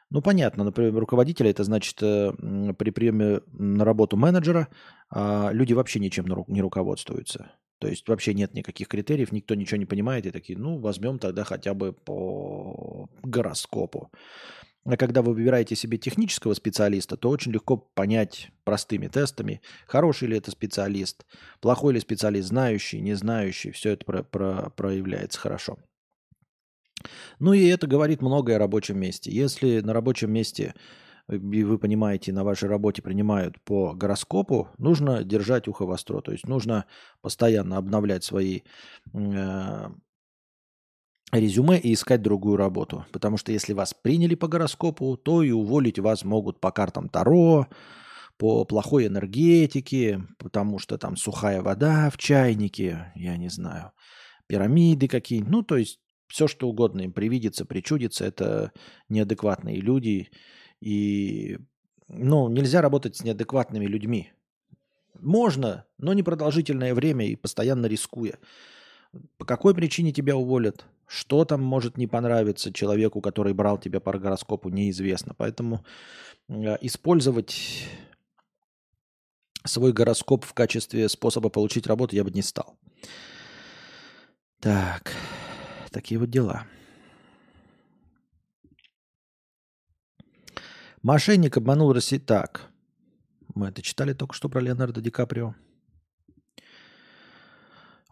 Ну, 0.09 0.21
понятно, 0.21 0.65
например, 0.65 0.93
руководителя 0.95 1.49
это 1.49 1.63
значит 1.63 1.97
э, 2.03 2.33
при 2.77 2.91
приеме 2.91 3.39
на 3.47 3.85
работу 3.85 4.17
менеджера 4.17 4.67
а 5.09 5.51
люди 5.51 5.73
вообще 5.73 5.99
ничем 5.99 6.25
не 6.47 6.61
руководствуются. 6.61 7.51
То 7.79 7.87
есть 7.87 8.07
вообще 8.07 8.33
нет 8.33 8.53
никаких 8.53 8.87
критериев, 8.87 9.31
никто 9.31 9.55
ничего 9.55 9.77
не 9.77 9.85
понимает, 9.85 10.25
и 10.25 10.31
такие, 10.31 10.57
ну, 10.57 10.79
возьмем 10.79 11.19
тогда 11.19 11.43
хотя 11.43 11.73
бы 11.73 11.93
по 11.93 13.09
гороскопу. 13.23 14.11
А 14.85 14.97
когда 14.97 15.21
вы 15.21 15.33
выбираете 15.33 15.75
себе 15.75 15.97
технического 15.97 16.53
специалиста, 16.53 17.15
то 17.15 17.29
очень 17.29 17.53
легко 17.53 17.77
понять 17.77 18.51
простыми 18.65 19.07
тестами, 19.07 19.61
хороший 19.87 20.27
ли 20.27 20.37
это 20.37 20.51
специалист, 20.51 21.25
плохой 21.61 21.93
ли 21.93 21.99
специалист, 22.01 22.49
знающий, 22.49 22.99
не 22.99 23.13
знающий, 23.13 23.71
все 23.71 23.91
это 23.91 24.05
про 24.05 24.23
про 24.23 24.69
проявляется 24.71 25.39
хорошо. 25.39 25.77
Ну 27.39 27.53
и 27.53 27.65
это 27.67 27.87
говорит 27.87 28.21
многое 28.21 28.57
о 28.57 28.59
рабочем 28.59 28.99
месте. 28.99 29.31
Если 29.31 29.79
на 29.79 29.93
рабочем 29.93 30.31
месте 30.31 30.73
и 31.29 31.63
вы 31.63 31.79
понимаете, 31.79 32.33
на 32.33 32.43
вашей 32.43 32.67
работе 32.67 33.01
принимают 33.01 33.59
по 33.61 33.93
гороскопу, 33.93 34.69
нужно 34.77 35.23
держать 35.23 35.67
ухо 35.67 35.85
востро. 35.85 36.21
То 36.21 36.33
есть 36.33 36.47
нужно 36.47 36.85
постоянно 37.21 37.77
обновлять 37.77 38.23
свои 38.23 38.61
э, 39.13 39.87
резюме 41.39 41.79
и 41.79 41.93
искать 41.93 42.21
другую 42.21 42.57
работу. 42.57 43.05
Потому 43.11 43.37
что 43.37 43.51
если 43.51 43.73
вас 43.73 43.93
приняли 43.93 44.35
по 44.35 44.47
гороскопу, 44.47 45.17
то 45.17 45.43
и 45.43 45.51
уволить 45.51 45.99
вас 45.99 46.23
могут 46.23 46.59
по 46.59 46.71
картам 46.71 47.09
Таро, 47.09 47.67
по 48.37 48.65
плохой 48.65 49.07
энергетике, 49.07 50.23
потому 50.37 50.79
что 50.79 50.97
там 50.97 51.15
сухая 51.15 51.61
вода 51.61 52.09
в 52.09 52.17
чайнике, 52.17 53.11
я 53.15 53.37
не 53.37 53.49
знаю, 53.49 53.91
пирамиды 54.47 55.07
какие 55.07 55.41
Ну, 55.41 55.63
то 55.63 55.77
есть 55.77 55.99
все, 56.27 56.47
что 56.47 56.67
угодно 56.67 57.01
им 57.01 57.13
привидится, 57.13 57.65
причудится, 57.65 58.25
это 58.25 58.71
неадекватные 59.07 59.79
люди, 59.79 60.29
и 60.79 61.57
ну, 62.07 62.49
нельзя 62.49 62.81
работать 62.81 63.15
с 63.15 63.23
неадекватными 63.23 63.85
людьми. 63.85 64.33
Можно, 65.19 65.85
но 65.97 66.13
непродолжительное 66.13 66.93
время 66.93 67.27
и 67.27 67.35
постоянно 67.35 67.85
рискуя. 67.85 68.39
По 69.37 69.45
какой 69.45 69.75
причине 69.75 70.11
тебя 70.11 70.35
уволят? 70.35 70.85
Что 71.07 71.45
там 71.45 71.61
может 71.61 71.97
не 71.97 72.07
понравиться 72.07 72.73
человеку, 72.73 73.21
который 73.21 73.53
брал 73.53 73.77
тебя 73.77 73.99
по 73.99 74.17
гороскопу, 74.17 74.69
неизвестно. 74.69 75.33
Поэтому 75.37 75.85
э, 76.47 76.77
использовать 76.81 77.87
свой 79.65 79.93
гороскоп 79.93 80.45
в 80.45 80.53
качестве 80.53 81.07
способа 81.09 81.49
получить 81.49 81.87
работу 81.87 82.15
я 82.15 82.23
бы 82.23 82.31
не 82.31 82.41
стал. 82.41 82.77
Так, 84.59 85.13
такие 85.91 86.19
вот 86.19 86.29
дела. 86.29 86.65
Мошенник 91.01 91.57
обманул 91.57 91.91
Россию. 91.91 92.21
Так, 92.21 92.71
мы 93.55 93.67
это 93.67 93.81
читали 93.81 94.13
только 94.13 94.33
что 94.33 94.47
про 94.47 94.61
Леонардо 94.61 95.01
Ди 95.01 95.09
Каприо. 95.09 95.53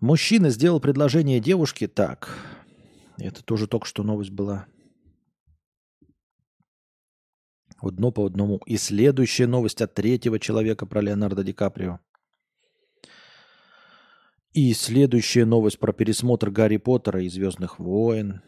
Мужчина 0.01 0.49
сделал 0.49 0.79
предложение 0.81 1.39
девушке. 1.39 1.87
Так, 1.87 2.37
это 3.25 3.43
тоже 3.43 3.67
только 3.67 3.85
что 3.85 4.03
новость 4.03 4.31
была. 4.31 4.67
Одно 7.79 8.11
по 8.11 8.25
одному. 8.25 8.57
И 8.65 8.77
следующая 8.77 9.47
новость 9.47 9.81
от 9.81 9.93
третьего 9.93 10.39
человека 10.39 10.85
про 10.85 11.01
Леонардо 11.01 11.43
Ди 11.43 11.53
Каприо. 11.53 11.99
И 14.53 14.73
следующая 14.73 15.45
новость 15.45 15.79
про 15.79 15.93
пересмотр 15.93 16.51
Гарри 16.51 16.77
Поттера 16.77 17.23
и 17.23 17.29
Звездных 17.29 17.79
войн. 17.79 18.41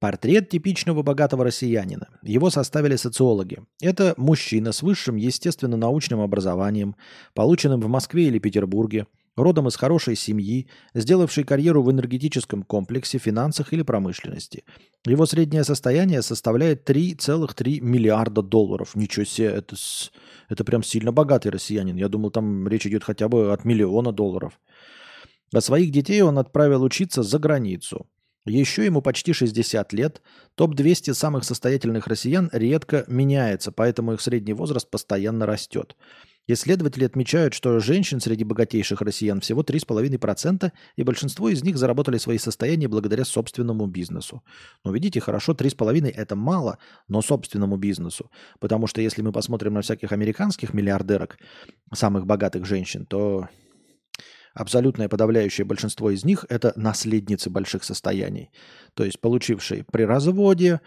Портрет 0.00 0.48
типичного 0.48 1.02
богатого 1.02 1.44
россиянина. 1.44 2.08
Его 2.22 2.50
составили 2.50 2.96
социологи. 2.96 3.62
Это 3.80 4.14
мужчина 4.16 4.72
с 4.72 4.82
высшим 4.82 5.16
естественно-научным 5.16 6.20
образованием, 6.20 6.96
полученным 7.32 7.80
в 7.80 7.88
Москве 7.88 8.24
или 8.24 8.38
Петербурге, 8.38 9.06
родом 9.36 9.68
из 9.68 9.76
хорошей 9.76 10.16
семьи, 10.16 10.68
сделавший 10.94 11.44
карьеру 11.44 11.82
в 11.82 11.90
энергетическом 11.90 12.62
комплексе, 12.62 13.18
финансах 13.18 13.72
или 13.72 13.82
промышленности. 13.82 14.64
Его 15.06 15.26
среднее 15.26 15.64
состояние 15.64 16.22
составляет 16.22 16.88
3,3 16.88 17.80
миллиарда 17.80 18.42
долларов. 18.42 18.94
Ничего 18.94 19.24
себе, 19.24 19.48
это, 19.48 19.76
это 20.48 20.64
прям 20.64 20.82
сильно 20.82 21.12
богатый 21.12 21.48
россиянин. 21.48 21.96
Я 21.96 22.08
думал, 22.08 22.30
там 22.30 22.68
речь 22.68 22.86
идет 22.86 23.04
хотя 23.04 23.28
бы 23.28 23.52
от 23.52 23.64
миллиона 23.64 24.12
долларов. 24.12 24.60
А 25.52 25.60
своих 25.60 25.90
детей 25.90 26.22
он 26.22 26.38
отправил 26.38 26.82
учиться 26.82 27.22
за 27.22 27.38
границу. 27.38 28.06
Еще 28.46 28.84
ему 28.84 29.00
почти 29.00 29.32
60 29.32 29.92
лет. 29.94 30.20
Топ-200 30.56 31.14
самых 31.14 31.44
состоятельных 31.44 32.06
россиян 32.06 32.50
редко 32.52 33.04
меняется, 33.08 33.72
поэтому 33.72 34.12
их 34.12 34.20
средний 34.20 34.52
возраст 34.52 34.88
постоянно 34.90 35.46
растет. 35.46 35.96
Исследователи 36.46 37.04
отмечают, 37.04 37.54
что 37.54 37.80
женщин 37.80 38.20
среди 38.20 38.44
богатейших 38.44 39.00
россиян 39.00 39.40
всего 39.40 39.62
3,5%, 39.62 40.72
и 40.96 41.02
большинство 41.02 41.48
из 41.48 41.62
них 41.62 41.78
заработали 41.78 42.18
свои 42.18 42.36
состояния 42.38 42.86
благодаря 42.86 43.24
собственному 43.24 43.86
бизнесу. 43.86 44.42
Но 44.84 44.92
видите, 44.92 45.20
хорошо, 45.20 45.52
3,5% 45.52 46.10
это 46.10 46.36
мало, 46.36 46.78
но 47.08 47.22
собственному 47.22 47.76
бизнесу. 47.76 48.30
Потому 48.60 48.86
что 48.86 49.00
если 49.00 49.22
мы 49.22 49.32
посмотрим 49.32 49.74
на 49.74 49.80
всяких 49.80 50.12
американских 50.12 50.74
миллиардерок, 50.74 51.38
самых 51.94 52.26
богатых 52.26 52.66
женщин, 52.66 53.06
то 53.06 53.48
абсолютное 54.52 55.08
подавляющее 55.08 55.64
большинство 55.64 56.10
из 56.10 56.24
них– 56.24 56.44
это 56.48 56.72
наследницы 56.76 57.50
больших 57.50 57.84
состояний. 57.84 58.50
То 58.94 59.04
есть 59.04 59.20
получившие 59.20 59.84
при 59.84 60.02
разводе, 60.02 60.80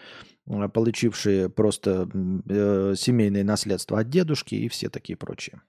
получившие 0.47 1.49
просто 1.49 2.09
э, 2.49 2.95
семейное 2.95 3.43
наследство 3.43 3.99
от 3.99 4.09
дедушки 4.09 4.55
и 4.55 4.69
все 4.69 4.89
такие 4.89 5.17
прочие. 5.17 5.61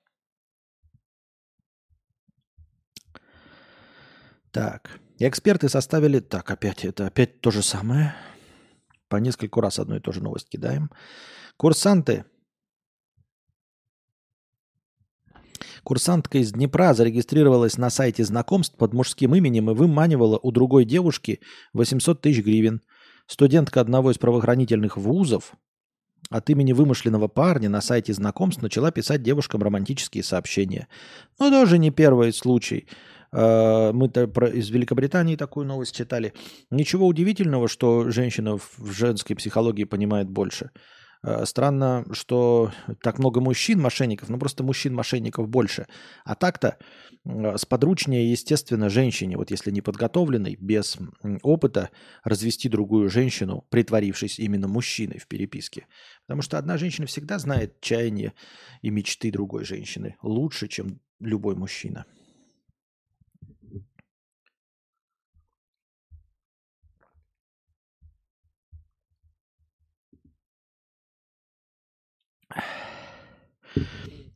Так. 4.53 5.01
Эксперты 5.19 5.69
составили... 5.69 6.21
Так, 6.21 6.51
опять 6.51 6.85
это 6.85 7.07
опять 7.07 7.41
то 7.41 7.51
же 7.51 7.63
самое. 7.63 8.15
По 9.09 9.17
нескольку 9.17 9.61
раз 9.61 9.79
одну 9.79 9.97
и 9.97 10.01
ту 10.01 10.13
же 10.13 10.23
новость 10.23 10.49
кидаем. 10.49 10.91
Курсанты 11.57 12.25
Курсантка 15.83 16.39
из 16.39 16.53
Днепра 16.53 16.93
зарегистрировалась 16.93 17.79
на 17.79 17.91
сайте 17.91 18.25
знакомств 18.25 18.77
под 18.77 18.93
мужским 18.93 19.35
именем 19.35 19.71
и 19.71 19.75
выманивала 19.75 20.39
у 20.43 20.51
другой 20.51 20.85
девушки 20.85 21.41
800 21.73 22.21
тысяч 22.21 22.45
гривен. 22.45 22.83
Студентка 23.29 23.83
одного 23.83 24.11
из 24.11 24.17
правоохранительных 24.17 24.97
вузов 24.97 25.53
от 26.31 26.49
имени 26.49 26.73
вымышленного 26.73 27.29
парня 27.29 27.69
на 27.69 27.83
сайте 27.83 28.15
знакомств 28.15 28.63
начала 28.63 28.91
писать 28.91 29.23
девушкам 29.23 29.63
романтические 29.63 30.25
сообщения. 30.25 30.89
Но 31.39 31.51
тоже 31.51 31.77
не 31.77 31.91
первый 31.91 32.33
случай. 32.33 32.89
А, 33.31 33.93
мы-то 33.93 34.25
из 34.47 34.71
Великобритании 34.71 35.37
такую 35.37 35.67
новость 35.67 35.95
читали. 35.95 36.33
Ничего 36.71 37.07
удивительного, 37.07 37.69
что 37.69 38.11
женщина 38.11 38.57
в 38.57 38.91
женской 38.91 39.37
психологии 39.37 39.85
понимает 39.85 40.31
больше. 40.31 40.71
А, 41.23 41.45
странно, 41.47 42.05
что 42.13 42.73
так 43.03 43.19
много 43.19 43.41
мужчин-мошенников, 43.41 44.29
ну 44.29 44.39
просто 44.39 44.63
мужчин-мошенников 44.63 45.49
больше. 45.49 45.87
А 46.25 46.35
так-то 46.35 46.79
сподручнее, 47.57 48.31
естественно, 48.31 48.89
женщине, 48.89 49.37
вот 49.37 49.51
если 49.51 49.71
не 49.71 49.81
подготовленной, 49.81 50.57
без 50.59 50.97
опыта, 51.43 51.91
развести 52.25 52.69
другую 52.69 53.11
женщину, 53.11 53.67
притворившись 53.71 54.39
именно 54.39 54.69
мужчиной 54.69 55.19
в 55.19 55.27
переписке. 55.27 55.87
Потому 56.27 56.43
что 56.43 56.59
одна 56.59 56.79
женщина 56.79 57.07
всегда 57.07 57.39
знает 57.39 57.81
чаяние 57.81 58.33
и 58.83 58.91
мечты 58.91 59.31
другой 59.31 59.65
женщины 59.65 60.17
лучше, 60.23 60.69
чем 60.69 61.01
любой 61.21 61.57
мужчина. 61.57 62.07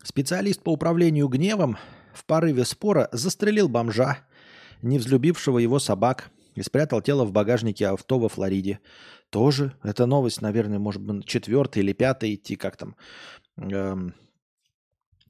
Специалист 0.02 0.60
по 0.62 0.70
управлению 0.70 1.28
гневом 1.28 1.78
в 2.12 2.24
порыве 2.24 2.64
спора 2.64 3.08
застрелил 3.12 3.68
бомжа, 3.68 4.18
не 4.82 4.98
взлюбившего 4.98 5.58
его 5.58 5.78
собак, 5.78 6.30
и 6.54 6.62
спрятал 6.62 7.00
тело 7.00 7.24
в 7.24 7.32
багажнике 7.32 7.86
авто 7.86 8.18
во 8.18 8.28
Флориде. 8.28 8.80
Тоже, 9.30 9.74
эта 9.82 10.06
новость, 10.06 10.42
наверное, 10.42 10.78
может 10.78 11.00
быть 11.00 11.24
четвертая 11.24 11.82
или 11.82 11.92
пятая 11.92 12.34
идти, 12.34 12.56
как 12.56 12.76
там. 12.76 12.96
Эм, 13.56 14.14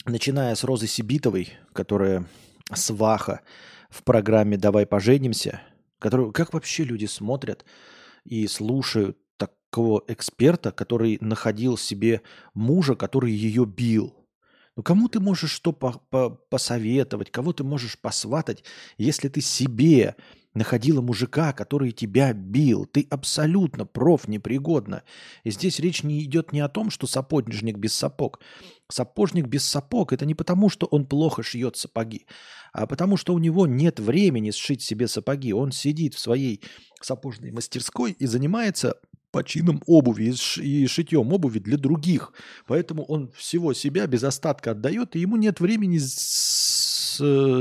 начиная 0.04 0.54
с 0.54 0.64
Розы 0.64 0.88
Сибитовой, 0.88 1.50
которая 1.73 2.26
сваха 2.75 3.42
в 3.90 4.02
программе 4.02 4.56
«Давай 4.56 4.87
поженимся», 4.87 5.61
которую, 5.99 6.32
как 6.32 6.52
вообще 6.52 6.82
люди 6.82 7.06
смотрят 7.06 7.64
и 8.25 8.47
слушают 8.49 9.18
эксперта, 10.08 10.72
который 10.72 11.18
находил 11.20 11.76
себе 11.76 12.22
мужа, 12.54 12.94
который 12.94 13.32
ее 13.32 13.64
бил– 13.64 14.14
ну 14.76 14.82
кому 14.82 15.08
ты 15.08 15.20
можешь 15.20 15.50
что 15.50 15.72
по 15.72 16.00
по 16.10 16.30
посоветовать, 16.30 17.30
кого 17.30 17.52
ты 17.52 17.62
можешь 17.62 17.98
посватать, 17.98 18.64
если 18.96 19.28
ты 19.28 19.42
себе 19.42 20.16
находила 20.54 21.00
мужика, 21.00 21.52
который 21.52 21.92
тебя 21.92 22.32
бил. 22.32 22.86
Ты 22.86 23.06
абсолютно 23.10 23.86
проф 23.86 24.28
непригодна. 24.28 25.02
И 25.44 25.50
здесь 25.50 25.78
речь 25.78 26.02
не 26.02 26.22
идет 26.24 26.52
не 26.52 26.60
о 26.60 26.68
том, 26.68 26.90
что 26.90 27.06
сапожник 27.06 27.78
без 27.78 27.94
сапог. 27.94 28.40
Сапожник 28.90 29.46
без 29.46 29.64
сапог– 29.64 30.12
это 30.14 30.26
не 30.26 30.34
потому, 30.34 30.68
что 30.68 30.86
он 30.86 31.06
плохо 31.06 31.42
шьет 31.42 31.76
сапоги, 31.76 32.26
а 32.74 32.86
потому 32.86 33.16
что 33.16 33.32
у 33.32 33.38
него 33.38 33.66
нет 33.66 33.98
времени 33.98 34.50
сшить 34.50 34.82
себе 34.82 35.08
сапоги. 35.08 35.54
Он 35.54 35.72
сидит 35.72 36.14
в 36.14 36.18
своей 36.18 36.62
сапожной 37.00 37.50
мастерской 37.50 38.12
и 38.12 38.26
занимается 38.26 38.96
почином 39.32 39.82
обуви 39.86 40.32
и 40.58 40.86
шитьем 40.86 41.32
обуви 41.32 41.58
для 41.58 41.76
других. 41.76 42.32
Поэтому 42.66 43.04
он 43.04 43.32
всего 43.34 43.72
себя 43.72 44.06
без 44.06 44.22
остатка 44.22 44.70
отдает, 44.70 45.16
и 45.16 45.20
ему 45.20 45.36
нет 45.36 45.58
времени 45.58 45.98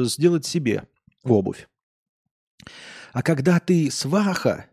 сделать 0.05 0.45
себе 0.45 0.83
обувь. 1.23 1.67
А 3.13 3.23
когда 3.23 3.59
ты 3.59 3.89
сваха, 3.89 4.67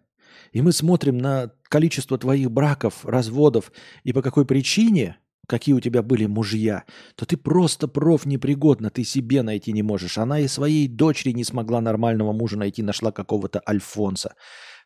и 0.53 0.61
мы 0.61 0.73
смотрим 0.73 1.19
на 1.19 1.53
количество 1.69 2.19
твоих 2.19 2.51
браков, 2.51 3.05
разводов 3.05 3.73
и 4.05 4.13
по 4.13 4.23
какой 4.23 4.45
причине, 4.47 5.17
какие 5.47 5.75
у 5.75 5.81
тебя 5.81 6.03
были 6.03 6.27
мужья, 6.27 6.85
то 7.15 7.25
ты 7.27 7.37
просто 7.37 7.89
проф 7.89 8.27
непригодна, 8.27 8.91
ты 8.91 9.03
себе 9.05 9.43
найти 9.43 9.73
не 9.73 9.83
можешь. 9.83 10.19
Она 10.19 10.41
и 10.41 10.49
своей 10.49 10.89
дочери 10.89 11.33
не 11.33 11.45
смогла 11.45 11.81
нормального 11.81 12.33
мужа 12.33 12.59
найти, 12.59 12.83
нашла 12.83 13.13
какого-то 13.13 13.63
Альфонса. 13.67 14.35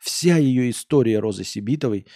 Вся 0.02 0.36
ее 0.36 0.70
история 0.70 1.20
Розы 1.20 1.44
Сибитовой 1.44 2.06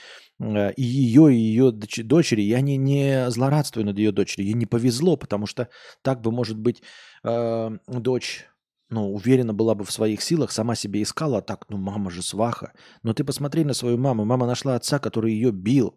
э, 0.40 0.72
и 0.72 0.82
ее, 0.82 1.32
и 1.32 1.38
ее 1.38 1.70
дочери, 1.70 2.40
я 2.40 2.60
не, 2.60 2.76
не 2.76 3.30
злорадствую 3.30 3.86
над 3.86 3.96
ее 3.96 4.10
дочерью, 4.10 4.46
ей 4.46 4.54
не 4.54 4.66
повезло, 4.66 5.16
потому 5.16 5.46
что 5.46 5.68
так 6.02 6.20
бы, 6.20 6.32
может 6.32 6.58
быть, 6.58 6.82
э, 7.22 7.70
дочь 7.86 8.46
ну, 8.88 9.14
уверена 9.14 9.54
была 9.54 9.76
бы 9.76 9.84
в 9.84 9.92
своих 9.92 10.20
силах, 10.20 10.50
сама 10.50 10.74
себе 10.74 11.00
искала, 11.00 11.38
а 11.38 11.42
так, 11.42 11.66
ну, 11.68 11.76
мама 11.76 12.10
же 12.10 12.22
сваха. 12.22 12.72
Но 13.04 13.14
ты 13.14 13.22
посмотри 13.22 13.64
на 13.64 13.72
свою 13.72 13.98
маму. 13.98 14.24
Мама 14.24 14.46
нашла 14.46 14.74
отца, 14.74 14.98
который 14.98 15.32
ее 15.32 15.52
бил. 15.52 15.96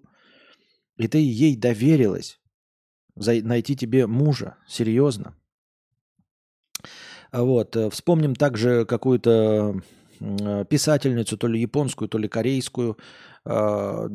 И 0.97 1.07
ты 1.07 1.17
ей 1.17 1.55
доверилась 1.55 2.39
найти 3.15 3.75
тебе 3.75 4.05
мужа. 4.05 4.57
Серьезно. 4.67 5.35
Вот. 7.31 7.75
Э, 7.75 7.89
вспомним 7.89 8.35
также 8.35 8.85
какую-то 8.85 9.81
писательницу, 10.69 11.37
то 11.37 11.47
ли 11.47 11.61
японскую, 11.61 12.09
то 12.09 12.17
ли 12.17 12.27
корейскую, 12.27 12.97
а, 13.45 14.07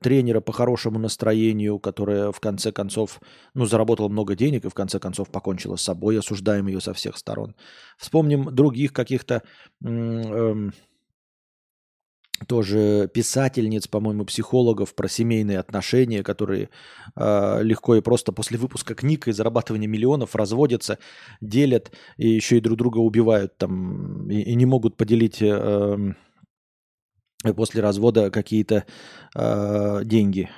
тренера 0.00 0.40
по 0.40 0.52
хорошему 0.52 0.98
настроению, 0.98 1.78
которая 1.78 2.32
в 2.32 2.40
конце 2.40 2.72
концов, 2.72 3.20
ну, 3.54 3.66
заработала 3.66 4.08
много 4.08 4.36
денег 4.36 4.64
и 4.64 4.68
в 4.68 4.74
конце 4.74 4.98
концов 4.98 5.30
покончила 5.30 5.76
с 5.76 5.82
собой, 5.82 6.18
осуждаем 6.18 6.66
ее 6.68 6.80
со 6.80 6.94
всех 6.94 7.16
сторон. 7.16 7.54
Вспомним 7.98 8.54
других 8.54 8.92
каких-то 8.92 9.42
эм, 9.84 10.72
тоже 12.46 13.08
писательниц, 13.12 13.86
по-моему, 13.86 14.24
психологов 14.24 14.94
про 14.94 15.08
семейные 15.08 15.58
отношения, 15.58 16.22
которые 16.22 16.70
э, 17.16 17.62
легко 17.62 17.96
и 17.96 18.00
просто 18.00 18.32
после 18.32 18.58
выпуска 18.58 18.94
книг 18.94 19.28
и 19.28 19.32
зарабатывания 19.32 19.88
миллионов 19.88 20.34
разводятся, 20.34 20.98
делят 21.40 21.92
и 22.16 22.28
еще 22.28 22.58
и 22.58 22.60
друг 22.60 22.78
друга 22.78 22.98
убивают 22.98 23.56
там 23.58 24.30
и, 24.30 24.40
и 24.40 24.54
не 24.54 24.66
могут 24.66 24.96
поделить 24.96 25.42
э, 25.42 26.14
после 27.54 27.82
развода 27.82 28.30
какие-то 28.30 28.84
э, 29.34 30.00
деньги. 30.04 30.50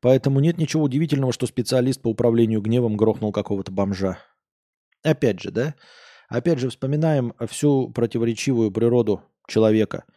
Поэтому 0.00 0.40
нет 0.40 0.56
ничего 0.56 0.84
удивительного, 0.84 1.32
что 1.32 1.46
специалист 1.46 2.00
по 2.00 2.08
управлению 2.08 2.62
гневом 2.62 2.96
грохнул 2.96 3.32
какого-то 3.32 3.70
бомжа. 3.70 4.18
Опять 5.02 5.40
же, 5.40 5.50
да? 5.50 5.74
Опять 6.28 6.58
же, 6.58 6.70
вспоминаем 6.70 7.34
всю 7.48 7.90
противоречивую 7.90 8.70
природу 8.70 9.22
человека– 9.46 10.04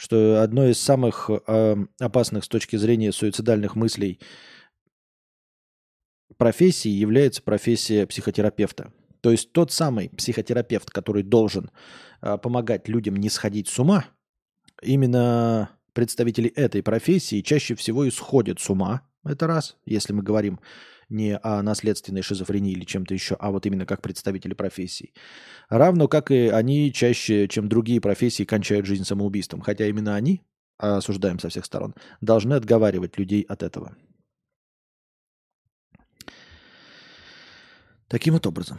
что 0.00 0.42
одно 0.42 0.66
из 0.66 0.80
самых 0.80 1.28
э, 1.28 1.76
опасных 1.98 2.44
с 2.44 2.48
точки 2.48 2.76
зрения 2.76 3.12
суицидальных 3.12 3.76
мыслей 3.76 4.18
профессий 6.38 6.88
является 6.88 7.42
профессия 7.42 8.06
психотерапевта. 8.06 8.94
То 9.20 9.30
есть 9.30 9.52
тот 9.52 9.72
самый 9.72 10.08
психотерапевт, 10.08 10.88
который 10.88 11.22
должен 11.22 11.70
э, 12.22 12.38
помогать 12.38 12.88
людям 12.88 13.16
не 13.16 13.28
сходить 13.28 13.68
с 13.68 13.78
ума, 13.78 14.06
именно 14.80 15.68
представители 15.92 16.48
этой 16.48 16.82
профессии 16.82 17.42
чаще 17.42 17.74
всего 17.74 18.08
исходят 18.08 18.58
с 18.58 18.70
ума. 18.70 19.02
Это 19.22 19.46
раз, 19.46 19.76
если 19.84 20.14
мы 20.14 20.22
говорим 20.22 20.60
не 21.10 21.36
о 21.36 21.62
наследственной 21.62 22.22
шизофрении 22.22 22.72
или 22.72 22.84
чем-то 22.84 23.12
еще, 23.12 23.36
а 23.38 23.50
вот 23.50 23.66
именно 23.66 23.84
как 23.84 24.00
представители 24.00 24.54
профессий. 24.54 25.12
Равно 25.68 26.08
как 26.08 26.30
и 26.30 26.48
они 26.48 26.92
чаще, 26.92 27.48
чем 27.48 27.68
другие 27.68 28.00
профессии, 28.00 28.44
кончают 28.44 28.86
жизнь 28.86 29.04
самоубийством. 29.04 29.60
Хотя 29.60 29.86
именно 29.86 30.14
они, 30.14 30.42
осуждаем 30.78 31.38
со 31.38 31.48
всех 31.48 31.64
сторон, 31.64 31.94
должны 32.20 32.54
отговаривать 32.54 33.18
людей 33.18 33.42
от 33.42 33.62
этого. 33.62 33.96
Таким 38.08 38.34
вот 38.34 38.46
образом. 38.46 38.78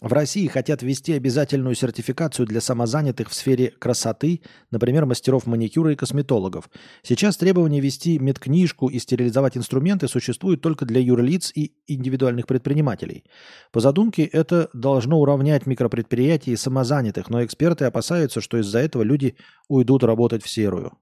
В 0.00 0.14
России 0.14 0.46
хотят 0.46 0.82
ввести 0.82 1.12
обязательную 1.12 1.74
сертификацию 1.74 2.46
для 2.46 2.62
самозанятых 2.62 3.28
в 3.28 3.34
сфере 3.34 3.70
красоты, 3.78 4.40
например, 4.70 5.04
мастеров 5.04 5.46
маникюра 5.46 5.92
и 5.92 5.96
косметологов. 5.96 6.70
Сейчас 7.02 7.36
требование 7.36 7.82
вести 7.82 8.18
медкнижку 8.18 8.88
и 8.88 8.98
стерилизовать 8.98 9.58
инструменты 9.58 10.08
существует 10.08 10.62
только 10.62 10.86
для 10.86 11.00
юрлиц 11.00 11.52
и 11.54 11.74
индивидуальных 11.86 12.46
предпринимателей. 12.46 13.24
По 13.72 13.80
задумке 13.80 14.24
это 14.24 14.70
должно 14.72 15.20
уравнять 15.20 15.66
микропредприятия 15.66 16.54
и 16.54 16.56
самозанятых, 16.56 17.28
но 17.28 17.44
эксперты 17.44 17.84
опасаются, 17.84 18.40
что 18.40 18.56
из-за 18.56 18.78
этого 18.78 19.02
люди 19.02 19.36
уйдут 19.68 20.02
работать 20.02 20.42
в 20.42 20.48
серую. 20.48 20.92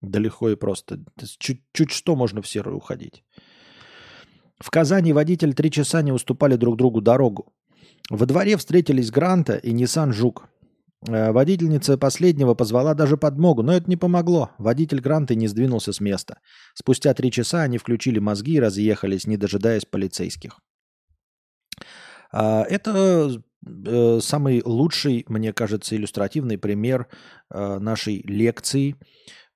Да 0.00 0.18
легко 0.18 0.50
и 0.50 0.56
просто. 0.56 0.98
Чуть, 1.38 1.62
чуть 1.72 1.92
что 1.92 2.16
можно 2.16 2.42
в 2.42 2.48
серую 2.48 2.76
уходить. 2.76 3.22
В 4.58 4.70
Казани 4.70 5.12
водитель 5.12 5.54
три 5.54 5.70
часа 5.70 6.02
не 6.02 6.10
уступали 6.10 6.56
друг 6.56 6.76
другу 6.76 7.00
дорогу. 7.00 7.52
Во 8.12 8.26
дворе 8.26 8.58
встретились 8.58 9.10
Гранта 9.10 9.56
и 9.56 9.72
Nissan 9.72 10.12
Жук. 10.12 10.46
Э, 11.08 11.32
водительница 11.32 11.96
последнего 11.96 12.52
позвала 12.52 12.92
даже 12.92 13.16
подмогу, 13.16 13.62
но 13.62 13.72
это 13.72 13.88
не 13.88 13.96
помогло. 13.96 14.50
Водитель 14.58 15.00
Гранта 15.00 15.34
не 15.34 15.48
сдвинулся 15.48 15.94
с 15.94 16.00
места. 16.00 16.38
Спустя 16.74 17.14
три 17.14 17.30
часа 17.32 17.62
они 17.62 17.78
включили 17.78 18.18
мозги 18.18 18.56
и 18.56 18.60
разъехались, 18.60 19.26
не 19.26 19.38
дожидаясь 19.38 19.86
полицейских. 19.86 20.60
А, 22.30 22.64
это 22.68 23.42
э, 23.66 24.18
самый 24.20 24.60
лучший, 24.62 25.24
мне 25.28 25.54
кажется, 25.54 25.96
иллюстративный 25.96 26.58
пример 26.58 27.08
э, 27.48 27.78
нашей 27.78 28.20
лекции 28.26 28.96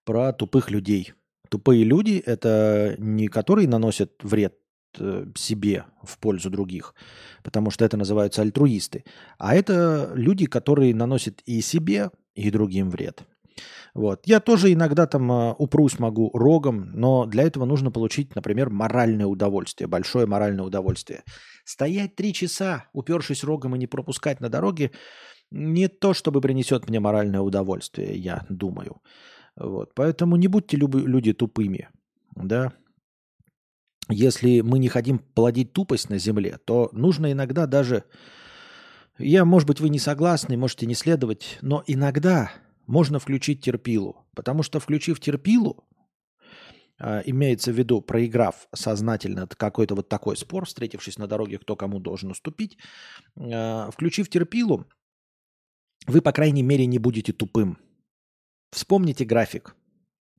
про 0.07 0.33
тупых 0.33 0.71
людей. 0.71 1.13
Тупые 1.51 1.85
люди– 1.85 2.23
это 2.25 2.95
не 2.97 3.29
которые 3.29 3.69
наносят 3.69 4.13
вред 4.23 4.55
себе 5.37 5.85
в 6.03 6.19
пользу 6.19 6.51
других, 6.51 6.95
потому 7.43 7.71
что 7.71 7.85
это 7.85 7.97
называются 7.97 8.43
альтруисты. 8.43 9.05
А 9.39 9.55
это 9.55 10.13
люди, 10.15 10.47
которые 10.47 10.95
наносят 10.95 11.41
и 11.47 11.61
себе, 11.61 12.11
и 12.35 12.51
другим 12.51 12.91
вред. 12.91 13.25
Вот. 13.95 14.27
Я 14.27 14.41
тоже 14.41 14.73
иногда 14.73 15.07
там 15.07 15.33
э, 15.33 15.55
упрусь 15.57 15.99
могу 15.99 16.31
рогом, 16.35 16.91
но 16.93 17.25
для 17.25 17.45
этого 17.45 17.65
нужно 17.65 17.91
получить, 17.91 18.35
например, 18.35 18.69
моральное 18.69 19.25
удовольствие, 19.25 19.89
большое 19.89 20.27
моральное 20.27 20.67
удовольствие. 20.67 21.25
Стоять 21.65 22.15
три 22.15 22.35
часа, 22.35 22.85
упершись 22.93 23.43
рогом 23.43 23.75
и 23.75 23.79
не 23.79 23.87
пропускать 23.87 24.41
на 24.41 24.51
дороге, 24.51 24.91
не 25.51 25.89
то, 25.89 26.13
чтобы 26.13 26.43
принесет 26.43 26.89
мне 26.91 27.01
моральное 27.01 27.41
удовольствие, 27.41 28.17
я 28.17 28.45
думаю. 28.51 29.01
Вот. 29.57 29.95
Поэтому 29.95 30.37
не 30.37 30.49
будьте 30.49 30.77
люди 30.77 31.33
тупыми. 31.33 31.89
Да? 32.35 32.73
Если 34.09 34.61
мы 34.61 34.79
не 34.79 34.89
хотим 34.89 35.19
плодить 35.19 35.73
тупость 35.73 36.11
на 36.11 36.19
земле, 36.19 36.59
то 36.65 36.89
нужно 36.93 37.33
иногда 37.33 37.67
даже... 37.67 38.05
Я, 39.19 39.45
может 39.45 39.67
быть, 39.67 39.81
вы 39.81 39.89
не 39.89 39.99
согласны, 39.99 40.57
можете 40.59 40.85
не 40.87 40.95
следовать, 40.95 41.59
но 41.63 41.83
иногда 41.87 42.53
можно 42.87 43.19
включить 43.19 43.65
терпилу. 43.65 44.27
Потому 44.35 44.63
что, 44.63 44.79
включив 44.79 45.21
терпилу, 45.21 45.85
а, 46.99 47.21
имеется 47.25 47.73
в 47.73 47.79
виду, 47.79 48.01
проиграв 48.01 48.69
сознательно 48.75 49.47
какой-то 49.47 49.95
вот 49.95 50.09
такой 50.09 50.37
спор, 50.37 50.67
встретившись 50.67 51.19
на 51.19 51.27
дороге, 51.27 51.59
кто 51.59 51.77
кому 51.77 51.99
должен 51.99 52.31
уступить, 52.31 52.79
а, 53.37 53.91
включив 53.91 54.29
терпилу, 54.29 54.87
вы, 56.07 56.21
по 56.21 56.33
крайней 56.33 56.63
мере, 56.63 56.87
не 56.87 56.99
будете 56.99 57.33
тупым. 57.33 57.79
Вспомните 58.71 59.25
график. 59.25 59.75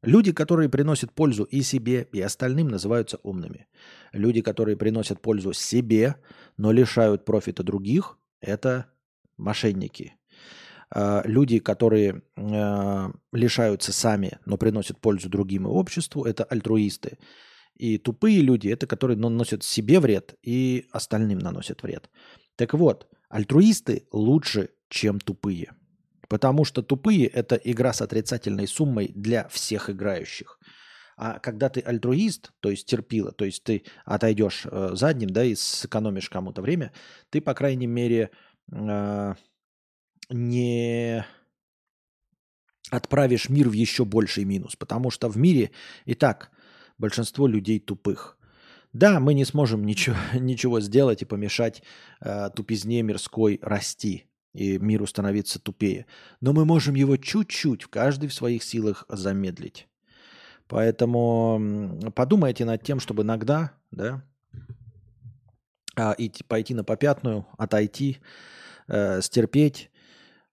Люди, 0.04 0.32
которые 0.32 0.70
приносят 0.70 1.12
пользу 1.12 1.44
и 1.44 1.62
себе, 1.62 2.08
и 2.14 2.22
остальным, 2.22 2.68
называются 2.68 3.20
умными. 3.24 3.68
Люди, 4.14 4.42
которые 4.42 4.78
приносят 4.78 5.22
пользу 5.22 5.54
себе, 5.54 6.16
но 6.56 6.72
лишают 6.72 7.26
профита 7.26 7.64
других, 7.64 8.18
это 8.40 8.92
мошенники. 9.38 10.14
А, 10.90 11.24
люди, 11.26 11.60
которые 11.60 12.22
а, 12.36 13.12
лишаются 13.32 13.92
сами, 13.92 14.40
но 14.46 14.58
приносят 14.58 15.00
пользу 15.02 15.30
другим 15.30 15.66
и 15.66 15.70
обществу, 15.70 16.24
это 16.24 16.44
альтруисты. 16.44 17.18
И 17.76 17.98
тупые 17.98 18.42
люди, 18.42 18.70
это 18.70 18.88
которые 18.88 19.18
наносят 19.18 19.64
себе 19.64 20.00
вред 20.00 20.36
и 20.42 20.88
остальным 20.92 21.40
наносят 21.40 21.84
вред. 21.84 22.10
Так 22.56 22.74
вот, 22.74 23.08
альтруисты 23.30 24.08
лучше, 24.12 24.70
чем 24.90 25.20
тупые. 25.20 25.74
Потому 26.28 26.66
что 26.66 26.82
тупые– 26.82 27.28
это 27.28 27.56
игра 27.56 27.94
с 27.94 28.02
отрицательной 28.02 28.68
суммой 28.68 29.12
для 29.16 29.48
всех 29.48 29.90
играющих. 29.90 30.60
А 31.16 31.40
когда 31.40 31.70
ты 31.70 31.80
альтруист, 31.80 32.52
то 32.60 32.70
есть 32.70 32.86
терпила, 32.86 33.32
то 33.32 33.46
есть 33.46 33.64
ты 33.64 33.84
отойдешь 34.06 34.68
э, 34.70 34.90
задним, 34.94 35.30
да, 35.32 35.44
и 35.44 35.56
сэкономишь 35.56 36.30
кому-то 36.30 36.62
время, 36.62 36.92
ты, 37.32 37.42
по 37.42 37.56
крайней 37.56 37.88
мере, 37.88 38.30
э, 38.72 39.34
не 40.30 41.26
отправишь 42.92 43.50
мир 43.50 43.70
в 43.70 43.74
еще 43.74 44.06
больший 44.06 44.44
минус. 44.44 44.76
Потому 44.76 45.10
что 45.10 45.28
в 45.30 45.38
мире 45.38 45.72
и 46.06 46.14
так 46.14 46.52
большинство 47.00 47.48
людей 47.48 47.80
тупых. 47.80 48.38
Да, 48.94 49.20
мы 49.20 49.34
не 49.34 49.46
сможем 49.46 49.86
ничего, 49.86 50.18
ничего 50.34 50.82
сделать 50.82 51.22
и 51.24 51.26
помешать 51.26 51.82
э, 52.22 52.50
тупизне 52.56 53.02
мирской 53.02 53.60
расти 53.62 54.28
и 54.54 54.78
миру 54.78 55.06
становиться 55.06 55.60
тупее. 55.60 56.06
Но 56.42 56.54
мы 56.54 56.66
можем 56.66 56.96
его 56.96 57.18
чуть-чуть, 57.18 57.84
в 57.84 57.90
каждой 57.90 58.30
в 58.30 58.34
своих 58.34 58.64
силах 58.64 59.06
замедлить. 59.10 59.88
Поэтому 60.68 62.12
подумайте 62.16 62.66
над 62.66 62.84
тем, 62.84 63.00
чтобы 63.00 63.24
иногда, 63.24 63.72
да, 63.92 64.24
а, 65.96 66.14
идти, 66.18 66.44
пойти 66.44 66.74
на 66.74 66.84
попятную, 66.84 67.48
отойти, 67.58 68.18
э, 68.88 69.22
стерпеть, 69.22 69.90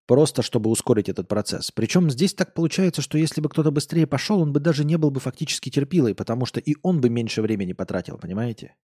просто 0.07 0.43
чтобы 0.43 0.71
ускорить 0.71 1.09
этот 1.09 1.29
процесс. 1.29 1.71
Причем 1.71 2.11
здесь 2.11 2.35
так 2.35 2.55
получается, 2.55 3.03
что 3.03 3.19
если 3.19 3.41
бы 3.41 3.49
кто-то 3.49 3.71
быстрее 3.71 4.07
пошел, 4.07 4.41
он 4.41 4.53
бы 4.53 4.61
даже 4.61 4.85
не 4.85 4.97
был 4.97 5.11
бы 5.11 5.21
фактически 5.21 5.71
терпилой, 5.71 6.15
потому 6.15 6.47
что 6.47 6.61
и 6.61 6.77
он 6.83 7.01
бы 7.01 7.11
меньше 7.11 7.43
времени 7.43 7.73
потратил, 7.73 8.19
понимаете? 8.19 8.77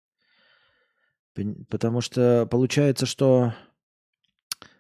Потому 1.69 2.01
что 2.01 2.49
получается, 2.51 3.07
что 3.07 3.55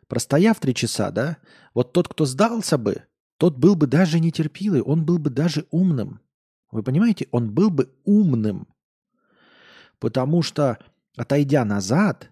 Простояв 0.09 0.59
три 0.59 0.75
часа, 0.75 1.11
да, 1.11 1.37
вот 1.75 1.93
тот, 1.93 2.09
кто 2.09 2.25
сдался 2.25 2.79
бы, 2.79 3.05
тот 3.37 3.57
был 3.57 3.77
бы 3.77 3.87
даже 3.87 4.21
нетерпилый, 4.21 4.83
он 4.83 5.05
был 5.05 5.19
бы 5.19 5.31
даже 5.31 5.67
умным. 5.71 6.21
Вы 6.71 6.83
понимаете, 6.83 7.29
он 7.31 7.53
был 7.53 7.71
бы 7.71 7.95
умным. 8.05 8.67
Потому 9.99 10.43
что, 10.43 10.79
отойдя 11.17 11.65
назад, 11.65 12.31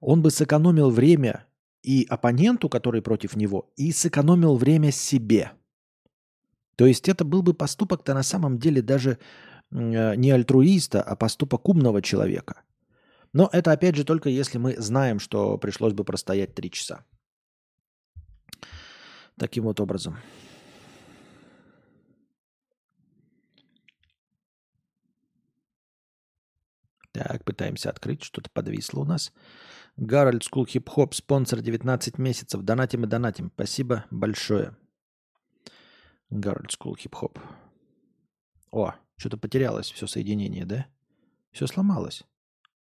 он 0.00 0.22
бы 0.22 0.30
сэкономил 0.30 0.90
время 0.90 1.46
и 1.82 2.06
оппоненту, 2.08 2.68
который 2.68 3.00
против 3.00 3.36
него, 3.36 3.72
и 3.76 3.90
сэкономил 3.92 4.56
время 4.56 4.90
себе. 4.90 5.52
То 6.76 6.86
есть 6.86 7.08
это 7.08 7.24
был 7.24 7.42
бы 7.42 7.54
поступок-то 7.54 8.12
на 8.12 8.22
самом 8.22 8.58
деле 8.58 8.82
даже 8.82 9.18
э, 9.70 10.14
не 10.16 10.30
альтруиста, 10.30 11.02
а 11.02 11.16
поступок 11.16 11.68
умного 11.68 12.02
человека. 12.02 12.62
Но 13.36 13.50
это 13.52 13.70
опять 13.70 13.96
же 13.96 14.04
только 14.04 14.30
если 14.30 14.56
мы 14.56 14.80
знаем, 14.80 15.18
что 15.18 15.58
пришлось 15.58 15.92
бы 15.92 16.04
простоять 16.04 16.54
три 16.54 16.70
часа. 16.70 17.04
Таким 19.38 19.64
вот 19.64 19.78
образом. 19.78 20.16
Так, 27.12 27.44
пытаемся 27.44 27.90
открыть. 27.90 28.22
Что-то 28.22 28.48
подвисло 28.48 29.00
у 29.00 29.04
нас. 29.04 29.34
Гарольд 29.98 30.42
School 30.42 30.64
Hip 30.64 30.88
Hop, 30.88 31.14
спонсор 31.14 31.60
19 31.60 32.16
месяцев. 32.16 32.62
Донатим 32.62 33.04
и 33.04 33.06
донатим. 33.06 33.52
Спасибо 33.54 34.06
большое. 34.10 34.74
Гарольд 36.30 36.72
School 36.72 36.96
Hip 36.96 37.14
Hop. 37.14 37.38
О, 38.70 38.94
что-то 39.18 39.36
потерялось 39.36 39.90
все 39.92 40.06
соединение, 40.06 40.64
да? 40.64 40.86
Все 41.52 41.66
сломалось. 41.66 42.24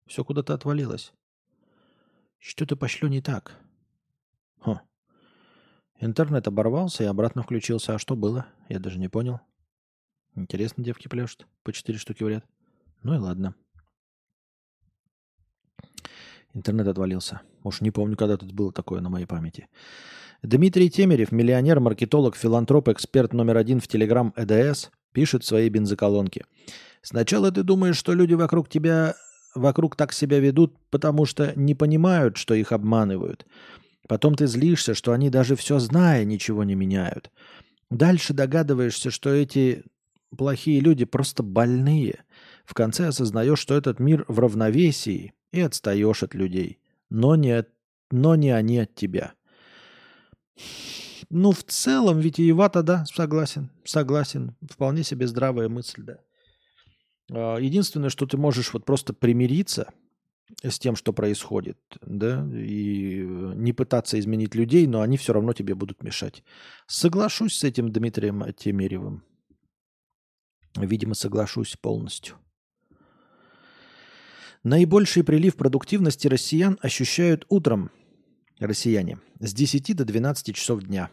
Все 0.05 0.23
куда-то 0.23 0.53
отвалилось. 0.53 1.13
Что-то 2.39 2.75
пошло 2.75 3.07
не 3.07 3.21
так. 3.21 3.57
Хо. 4.59 4.81
Интернет 5.99 6.47
оборвался 6.47 7.03
и 7.03 7.07
обратно 7.07 7.43
включился. 7.43 7.95
А 7.95 7.99
что 7.99 8.15
было? 8.15 8.47
Я 8.69 8.79
даже 8.79 8.99
не 8.99 9.07
понял. 9.07 9.39
Интересно, 10.35 10.83
девки 10.83 11.07
пляшут. 11.07 11.47
По 11.63 11.71
четыре 11.71 11.97
штуки 11.97 12.23
в 12.23 12.27
ряд. 12.27 12.45
Ну 13.03 13.15
и 13.15 13.17
ладно. 13.17 13.55
Интернет 16.53 16.87
отвалился. 16.87 17.41
Уж 17.63 17.81
не 17.81 17.91
помню, 17.91 18.17
когда 18.17 18.37
тут 18.37 18.51
было 18.51 18.71
такое 18.71 19.01
на 19.01 19.09
моей 19.09 19.25
памяти. 19.25 19.67
Дмитрий 20.43 20.89
Темерев, 20.89 21.31
миллионер, 21.31 21.79
маркетолог, 21.79 22.35
филантроп, 22.35 22.89
эксперт 22.89 23.33
номер 23.33 23.57
один 23.57 23.79
в 23.79 23.87
Телеграм 23.87 24.33
ЭДС, 24.35 24.89
пишет 25.13 25.43
в 25.43 25.47
своей 25.47 25.69
бензоколонке. 25.69 26.45
Сначала 27.01 27.51
ты 27.51 27.63
думаешь, 27.63 27.97
что 27.97 28.13
люди 28.13 28.33
вокруг 28.33 28.69
тебя 28.69 29.15
вокруг 29.55 29.95
так 29.95 30.13
себя 30.13 30.39
ведут, 30.39 30.75
потому 30.89 31.25
что 31.25 31.53
не 31.55 31.75
понимают, 31.75 32.37
что 32.37 32.53
их 32.53 32.71
обманывают. 32.71 33.45
Потом 34.07 34.35
ты 34.35 34.47
злишься, 34.47 34.93
что 34.93 35.13
они 35.13 35.29
даже 35.29 35.55
все 35.55 35.79
зная 35.79 36.23
ничего 36.25 36.63
не 36.63 36.75
меняют. 36.75 37.31
Дальше 37.89 38.33
догадываешься, 38.33 39.11
что 39.11 39.29
эти 39.29 39.83
плохие 40.35 40.79
люди 40.79 41.05
просто 41.05 41.43
больные. 41.43 42.25
В 42.65 42.73
конце 42.73 43.07
осознаешь, 43.07 43.59
что 43.59 43.75
этот 43.75 43.99
мир 43.99 44.25
в 44.27 44.39
равновесии 44.39 45.33
и 45.51 45.61
отстаешь 45.61 46.23
от 46.23 46.33
людей. 46.33 46.79
Но 47.09 47.35
не, 47.35 47.65
но 48.11 48.35
не 48.35 48.51
они 48.51 48.79
от 48.79 48.95
тебя. 48.95 49.33
Ну, 51.29 51.51
в 51.51 51.63
целом, 51.63 52.19
витиевато, 52.19 52.83
да, 52.83 53.05
согласен, 53.05 53.71
согласен. 53.85 54.55
Вполне 54.69 55.03
себе 55.03 55.27
здравая 55.27 55.69
мысль, 55.69 56.03
да. 56.03 56.19
А, 57.31 57.57
единственное, 57.57 58.09
что 58.09 58.25
ты 58.25 58.38
можешь 58.38 58.73
вот 58.73 58.86
просто 58.86 59.13
примириться 59.13 59.91
с 60.62 60.77
тем, 60.77 60.95
что 60.95 61.13
происходит, 61.13 61.77
да, 62.01 62.47
и 62.53 63.23
не 63.55 63.73
пытаться 63.73 64.19
изменить 64.19 64.55
людей, 64.55 64.88
но 64.88 65.01
они 65.01 65.17
все 65.17 65.33
равно 65.33 65.53
тебе 65.53 65.75
будут 65.75 66.03
мешать. 66.03 66.43
Соглашусь 66.88 67.57
с 67.57 67.63
этим 67.63 67.91
Дмитрием 67.91 68.53
Темеревым. 68.53 69.23
Видимо, 70.75 71.13
соглашусь 71.13 71.77
полностью. 71.79 72.36
Наибольший 74.63 75.23
прилив 75.23 75.55
продуктивности 75.55 76.27
россиян 76.27 76.77
ощущают 76.81 77.45
утром. 77.49 77.91
россияне, 78.59 79.19
с 79.39 79.53
10 79.53 79.95
до 79.95 80.05
12 80.05 80.55
часов 80.55 80.83
дня. 80.83 81.09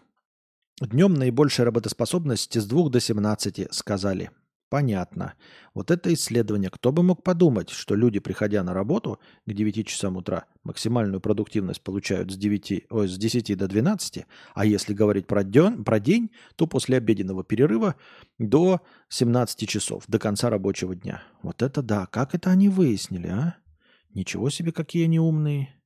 Днем 0.80 1.14
наибольшая 1.14 1.66
работоспособность 1.66 2.56
с 2.56 2.64
2 2.64 2.90
до 2.90 3.00
17, 3.00 3.68
сказали. 3.72 4.30
Понятно. 4.70 5.34
Вот 5.74 5.90
это 5.90 6.14
исследование. 6.14 6.70
Кто 6.70 6.92
бы 6.92 7.02
мог 7.02 7.24
подумать, 7.24 7.70
что 7.70 7.96
люди, 7.96 8.20
приходя 8.20 8.62
на 8.62 8.72
работу 8.72 9.18
к 9.44 9.52
9 9.52 9.86
часам 9.86 10.16
утра, 10.16 10.44
максимальную 10.62 11.20
продуктивность 11.20 11.82
получают 11.82 12.30
с, 12.30 12.36
9, 12.36 12.86
ой, 12.88 13.08
с 13.08 13.18
10 13.18 13.58
до 13.58 13.66
12, 13.66 14.24
а 14.54 14.64
если 14.64 14.94
говорить 14.94 15.26
про 15.26 15.42
день, 15.42 15.82
про 15.82 15.98
день, 15.98 16.30
то 16.54 16.68
после 16.68 16.98
обеденного 16.98 17.42
перерыва 17.42 17.96
до 18.38 18.80
17 19.08 19.68
часов, 19.68 20.04
до 20.06 20.20
конца 20.20 20.50
рабочего 20.50 20.94
дня. 20.94 21.24
Вот 21.42 21.62
это 21.62 21.82
да. 21.82 22.06
Как 22.06 22.36
это 22.36 22.50
они 22.50 22.68
выяснили, 22.68 23.26
а? 23.26 23.56
Ничего 24.14 24.50
себе, 24.50 24.70
какие 24.70 25.04
они 25.04 25.18
умные. 25.18 25.79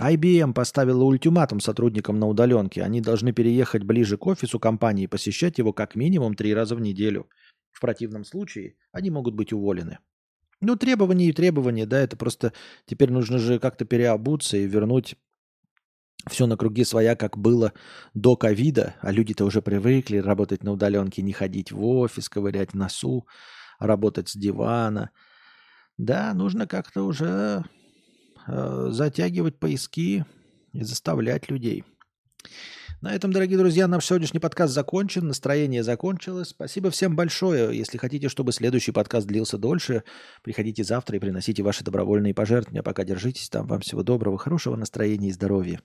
IBM 0.00 0.52
поставила 0.52 1.02
ультиматум 1.02 1.60
сотрудникам 1.60 2.18
на 2.18 2.28
удаленке. 2.28 2.82
Они 2.82 3.00
должны 3.00 3.32
переехать 3.32 3.82
ближе 3.82 4.16
к 4.16 4.26
офису 4.26 4.60
компании 4.60 5.04
и 5.04 5.08
посещать 5.08 5.58
его 5.58 5.72
как 5.72 5.96
минимум 5.96 6.34
три 6.34 6.54
раза 6.54 6.76
в 6.76 6.80
неделю. 6.80 7.28
В 7.72 7.80
противном 7.80 8.24
случае 8.24 8.76
они 8.92 9.10
могут 9.10 9.34
быть 9.34 9.52
уволены. 9.52 9.98
Ну, 10.60 10.76
требования 10.76 11.28
и 11.28 11.32
требования, 11.32 11.86
да, 11.86 12.00
это 12.00 12.16
просто 12.16 12.52
теперь 12.84 13.10
нужно 13.10 13.38
же 13.38 13.58
как-то 13.58 13.84
переобуться 13.84 14.56
и 14.56 14.66
вернуть 14.66 15.16
все 16.28 16.46
на 16.46 16.56
круги 16.56 16.84
своя, 16.84 17.14
как 17.14 17.38
было 17.38 17.72
до 18.14 18.36
ковида, 18.36 18.96
а 19.00 19.12
люди-то 19.12 19.44
уже 19.44 19.62
привыкли 19.62 20.18
работать 20.18 20.64
на 20.64 20.72
удаленке, 20.72 21.22
не 21.22 21.32
ходить 21.32 21.70
в 21.70 21.84
офис, 21.84 22.28
ковырять 22.28 22.74
носу, 22.74 23.26
работать 23.78 24.28
с 24.28 24.36
дивана. 24.36 25.10
Да, 25.96 26.34
нужно 26.34 26.66
как-то 26.66 27.02
уже 27.04 27.64
затягивать 28.48 29.58
поиски 29.58 30.24
и 30.72 30.82
заставлять 30.82 31.50
людей. 31.50 31.84
На 33.00 33.14
этом, 33.14 33.32
дорогие 33.32 33.56
друзья, 33.58 33.86
наш 33.86 34.06
сегодняшний 34.06 34.40
подкаст 34.40 34.74
закончен, 34.74 35.28
настроение 35.28 35.84
закончилось. 35.84 36.48
Спасибо 36.48 36.90
всем 36.90 37.14
большое. 37.14 37.76
Если 37.76 37.96
хотите, 37.96 38.28
чтобы 38.28 38.50
следующий 38.50 38.90
подкаст 38.90 39.24
длился 39.26 39.56
дольше, 39.56 40.02
приходите 40.42 40.82
завтра 40.82 41.16
и 41.16 41.20
приносите 41.20 41.62
ваши 41.62 41.84
добровольные 41.84 42.34
пожертвования. 42.34 42.82
Пока 42.82 43.04
держитесь 43.04 43.50
там. 43.50 43.68
Вам 43.68 43.80
всего 43.82 44.02
доброго, 44.02 44.36
хорошего 44.36 44.74
настроения 44.74 45.28
и 45.28 45.32
здоровья. 45.32 45.80